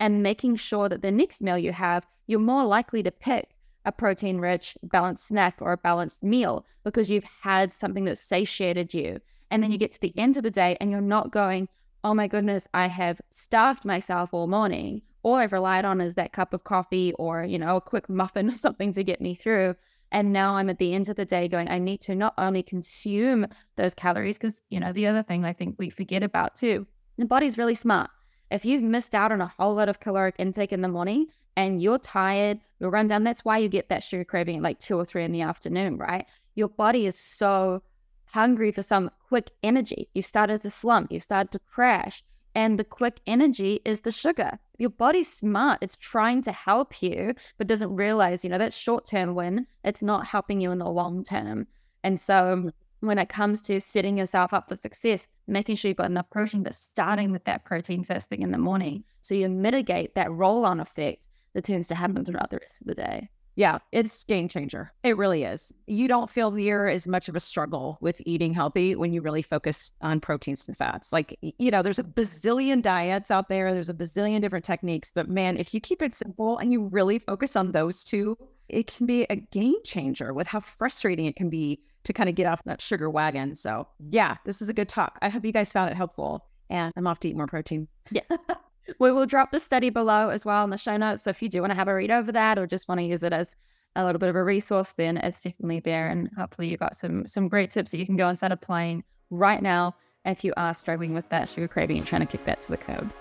and 0.00 0.22
making 0.22 0.56
sure 0.56 0.88
that 0.88 1.02
the 1.02 1.10
next 1.10 1.42
meal 1.42 1.58
you 1.58 1.72
have, 1.72 2.06
you're 2.26 2.40
more 2.40 2.64
likely 2.64 3.02
to 3.02 3.10
pick 3.10 3.54
a 3.84 3.92
protein 3.92 4.38
rich, 4.38 4.76
balanced 4.82 5.26
snack 5.26 5.58
or 5.60 5.72
a 5.72 5.76
balanced 5.76 6.22
meal 6.22 6.64
because 6.84 7.10
you've 7.10 7.24
had 7.24 7.70
something 7.70 8.04
that 8.04 8.18
satiated 8.18 8.94
you. 8.94 9.20
And 9.50 9.62
then 9.62 9.70
you 9.70 9.78
get 9.78 9.92
to 9.92 10.00
the 10.00 10.16
end 10.16 10.36
of 10.36 10.42
the 10.42 10.50
day 10.50 10.76
and 10.80 10.90
you're 10.90 11.00
not 11.00 11.32
going, 11.32 11.68
oh 12.04 12.14
my 12.14 12.26
goodness, 12.26 12.66
I 12.74 12.88
have 12.88 13.20
starved 13.30 13.84
myself 13.84 14.32
all 14.32 14.46
morning. 14.46 15.02
All 15.22 15.34
I've 15.34 15.52
relied 15.52 15.84
on 15.84 16.00
is 16.00 16.14
that 16.14 16.32
cup 16.32 16.52
of 16.52 16.64
coffee 16.64 17.12
or, 17.14 17.44
you 17.44 17.58
know, 17.58 17.76
a 17.76 17.80
quick 17.80 18.08
muffin 18.08 18.50
or 18.52 18.56
something 18.56 18.92
to 18.94 19.04
get 19.04 19.20
me 19.20 19.34
through. 19.34 19.76
And 20.10 20.32
now 20.32 20.56
I'm 20.56 20.68
at 20.68 20.78
the 20.78 20.92
end 20.92 21.08
of 21.08 21.16
the 21.16 21.24
day 21.24 21.48
going, 21.48 21.68
I 21.68 21.78
need 21.78 22.02
to 22.02 22.14
not 22.14 22.34
only 22.36 22.62
consume 22.62 23.46
those 23.76 23.94
calories, 23.94 24.36
because, 24.36 24.62
you 24.68 24.78
know, 24.78 24.92
the 24.92 25.06
other 25.06 25.22
thing 25.22 25.44
I 25.44 25.54
think 25.54 25.76
we 25.78 25.88
forget 25.88 26.22
about 26.22 26.54
too, 26.54 26.86
the 27.16 27.24
body's 27.24 27.56
really 27.56 27.74
smart 27.74 28.10
if 28.52 28.64
you've 28.64 28.82
missed 28.82 29.14
out 29.14 29.32
on 29.32 29.40
a 29.40 29.52
whole 29.58 29.74
lot 29.74 29.88
of 29.88 30.00
caloric 30.00 30.34
intake 30.38 30.72
in 30.72 30.82
the 30.82 30.88
morning 30.88 31.26
and 31.56 31.82
you're 31.82 31.98
tired, 31.98 32.60
you're 32.78 32.90
run 32.90 33.08
down, 33.08 33.24
that's 33.24 33.44
why 33.44 33.58
you 33.58 33.68
get 33.68 33.88
that 33.88 34.04
sugar 34.04 34.24
craving 34.24 34.56
at 34.56 34.62
like 34.62 34.78
two 34.78 34.96
or 34.96 35.04
three 35.04 35.24
in 35.24 35.32
the 35.32 35.40
afternoon, 35.40 35.96
right? 35.96 36.26
Your 36.54 36.68
body 36.68 37.06
is 37.06 37.18
so 37.18 37.82
hungry 38.26 38.72
for 38.72 38.82
some 38.82 39.10
quick 39.28 39.50
energy. 39.62 40.08
You've 40.14 40.26
started 40.26 40.60
to 40.62 40.70
slump, 40.70 41.12
you've 41.12 41.22
started 41.22 41.52
to 41.52 41.58
crash. 41.60 42.22
And 42.54 42.78
the 42.78 42.84
quick 42.84 43.20
energy 43.26 43.80
is 43.86 44.02
the 44.02 44.12
sugar. 44.12 44.58
Your 44.76 44.90
body's 44.90 45.32
smart. 45.32 45.78
It's 45.80 45.96
trying 45.96 46.42
to 46.42 46.52
help 46.52 47.00
you, 47.00 47.34
but 47.56 47.66
doesn't 47.66 47.96
realize, 47.96 48.44
you 48.44 48.50
know, 48.50 48.58
that 48.58 48.74
short 48.74 49.06
term 49.06 49.34
win, 49.34 49.66
it's 49.84 50.02
not 50.02 50.26
helping 50.26 50.60
you 50.60 50.70
in 50.70 50.78
the 50.78 50.88
long 50.88 51.24
term. 51.24 51.66
And 52.04 52.20
so 52.20 52.70
when 53.02 53.18
it 53.18 53.28
comes 53.28 53.60
to 53.62 53.80
setting 53.80 54.16
yourself 54.16 54.54
up 54.54 54.68
for 54.68 54.76
success, 54.76 55.26
making 55.48 55.76
sure 55.76 55.88
you've 55.88 55.98
got 55.98 56.10
enough 56.10 56.30
protein, 56.30 56.62
but 56.62 56.74
starting 56.74 57.32
with 57.32 57.44
that 57.44 57.64
protein 57.64 58.04
first 58.04 58.28
thing 58.28 58.42
in 58.42 58.52
the 58.52 58.58
morning. 58.58 59.02
So 59.22 59.34
you 59.34 59.48
mitigate 59.48 60.14
that 60.14 60.30
roll 60.30 60.64
on 60.64 60.78
effect 60.78 61.26
that 61.54 61.64
tends 61.64 61.88
to 61.88 61.96
happen 61.96 62.24
throughout 62.24 62.50
the 62.50 62.58
rest 62.58 62.80
of 62.80 62.86
the 62.86 62.94
day. 62.94 63.28
Yeah, 63.54 63.78
it's 63.90 64.24
game 64.24 64.48
changer. 64.48 64.92
It 65.02 65.18
really 65.18 65.44
is. 65.44 65.72
You 65.86 66.08
don't 66.08 66.30
feel 66.30 66.52
near 66.52 66.86
as 66.86 67.06
much 67.06 67.28
of 67.28 67.36
a 67.36 67.40
struggle 67.40 67.98
with 68.00 68.22
eating 68.24 68.54
healthy 68.54 68.94
when 68.96 69.12
you 69.12 69.20
really 69.20 69.42
focus 69.42 69.92
on 70.00 70.20
proteins 70.20 70.66
and 70.68 70.76
fats. 70.76 71.12
Like, 71.12 71.36
you 71.42 71.70
know, 71.70 71.82
there's 71.82 71.98
a 71.98 72.04
bazillion 72.04 72.80
diets 72.80 73.30
out 73.30 73.48
there, 73.48 73.74
there's 73.74 73.90
a 73.90 73.94
bazillion 73.94 74.40
different 74.40 74.64
techniques, 74.64 75.12
but 75.14 75.28
man, 75.28 75.58
if 75.58 75.74
you 75.74 75.80
keep 75.80 76.00
it 76.00 76.14
simple 76.14 76.56
and 76.58 76.72
you 76.72 76.84
really 76.84 77.18
focus 77.18 77.54
on 77.54 77.72
those 77.72 78.04
two, 78.04 78.38
it 78.68 78.86
can 78.86 79.06
be 79.06 79.24
a 79.28 79.36
game 79.36 79.82
changer 79.84 80.32
with 80.32 80.46
how 80.46 80.60
frustrating 80.60 81.26
it 81.26 81.36
can 81.36 81.50
be 81.50 81.80
to 82.04 82.12
kind 82.12 82.28
of 82.28 82.34
get 82.34 82.46
off 82.46 82.64
that 82.64 82.80
sugar 82.80 83.08
wagon. 83.08 83.54
So, 83.54 83.86
yeah, 84.10 84.36
this 84.44 84.60
is 84.60 84.68
a 84.68 84.74
good 84.74 84.88
talk. 84.88 85.18
I 85.22 85.28
hope 85.28 85.44
you 85.44 85.52
guys 85.52 85.72
found 85.72 85.90
it 85.90 85.96
helpful. 85.96 86.46
And 86.70 86.92
I'm 86.96 87.06
off 87.06 87.20
to 87.20 87.28
eat 87.28 87.36
more 87.36 87.46
protein. 87.46 87.88
Yeah. 88.10 88.22
we 88.98 89.12
will 89.12 89.26
drop 89.26 89.52
the 89.52 89.58
study 89.58 89.90
below 89.90 90.30
as 90.30 90.44
well 90.44 90.64
in 90.64 90.70
the 90.70 90.78
show 90.78 90.96
notes. 90.96 91.24
So 91.24 91.30
if 91.30 91.42
you 91.42 91.48
do 91.48 91.60
want 91.60 91.70
to 91.70 91.74
have 91.74 91.88
a 91.88 91.94
read 91.94 92.10
over 92.10 92.32
that 92.32 92.58
or 92.58 92.66
just 92.66 92.88
want 92.88 93.00
to 93.00 93.04
use 93.04 93.22
it 93.22 93.32
as 93.32 93.56
a 93.94 94.04
little 94.04 94.18
bit 94.18 94.28
of 94.28 94.36
a 94.36 94.42
resource, 94.42 94.92
then 94.92 95.18
it's 95.18 95.42
definitely 95.42 95.80
there. 95.80 96.08
And 96.08 96.30
hopefully 96.36 96.68
you 96.68 96.76
got 96.76 96.96
some 96.96 97.26
some 97.26 97.48
great 97.48 97.70
tips 97.70 97.90
that 97.90 97.98
you 97.98 98.06
can 98.06 98.16
go 98.16 98.28
and 98.28 98.36
start 98.36 98.52
applying 98.52 99.04
right 99.30 99.62
now 99.62 99.94
if 100.24 100.44
you 100.44 100.52
are 100.56 100.72
struggling 100.72 101.14
with 101.14 101.28
that 101.28 101.48
sugar 101.48 101.68
craving 101.68 101.98
and 101.98 102.06
trying 102.06 102.22
to 102.22 102.26
kick 102.26 102.44
that 102.46 102.62
to 102.62 102.70
the 102.70 102.76
curb. 102.76 103.12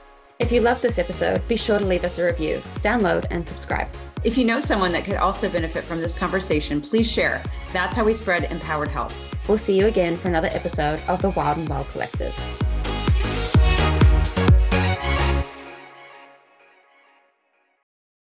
If 0.41 0.51
you 0.51 0.59
loved 0.59 0.81
this 0.81 0.97
episode, 0.97 1.47
be 1.47 1.55
sure 1.55 1.77
to 1.77 1.85
leave 1.85 2.03
us 2.03 2.17
a 2.17 2.25
review, 2.25 2.63
download, 2.79 3.25
and 3.29 3.45
subscribe. 3.45 3.87
If 4.23 4.39
you 4.39 4.45
know 4.45 4.59
someone 4.59 4.91
that 4.93 5.05
could 5.05 5.17
also 5.17 5.47
benefit 5.47 5.83
from 5.83 5.99
this 5.99 6.17
conversation, 6.17 6.81
please 6.81 7.09
share. 7.09 7.43
That's 7.73 7.95
how 7.95 8.03
we 8.03 8.11
spread 8.11 8.45
empowered 8.45 8.89
health. 8.89 9.15
We'll 9.47 9.59
see 9.59 9.77
you 9.77 9.85
again 9.85 10.17
for 10.17 10.29
another 10.29 10.49
episode 10.51 10.99
of 11.07 11.21
the 11.21 11.29
Wild 11.29 11.59
and 11.59 11.69
Well 11.69 11.83
Collective. 11.83 12.33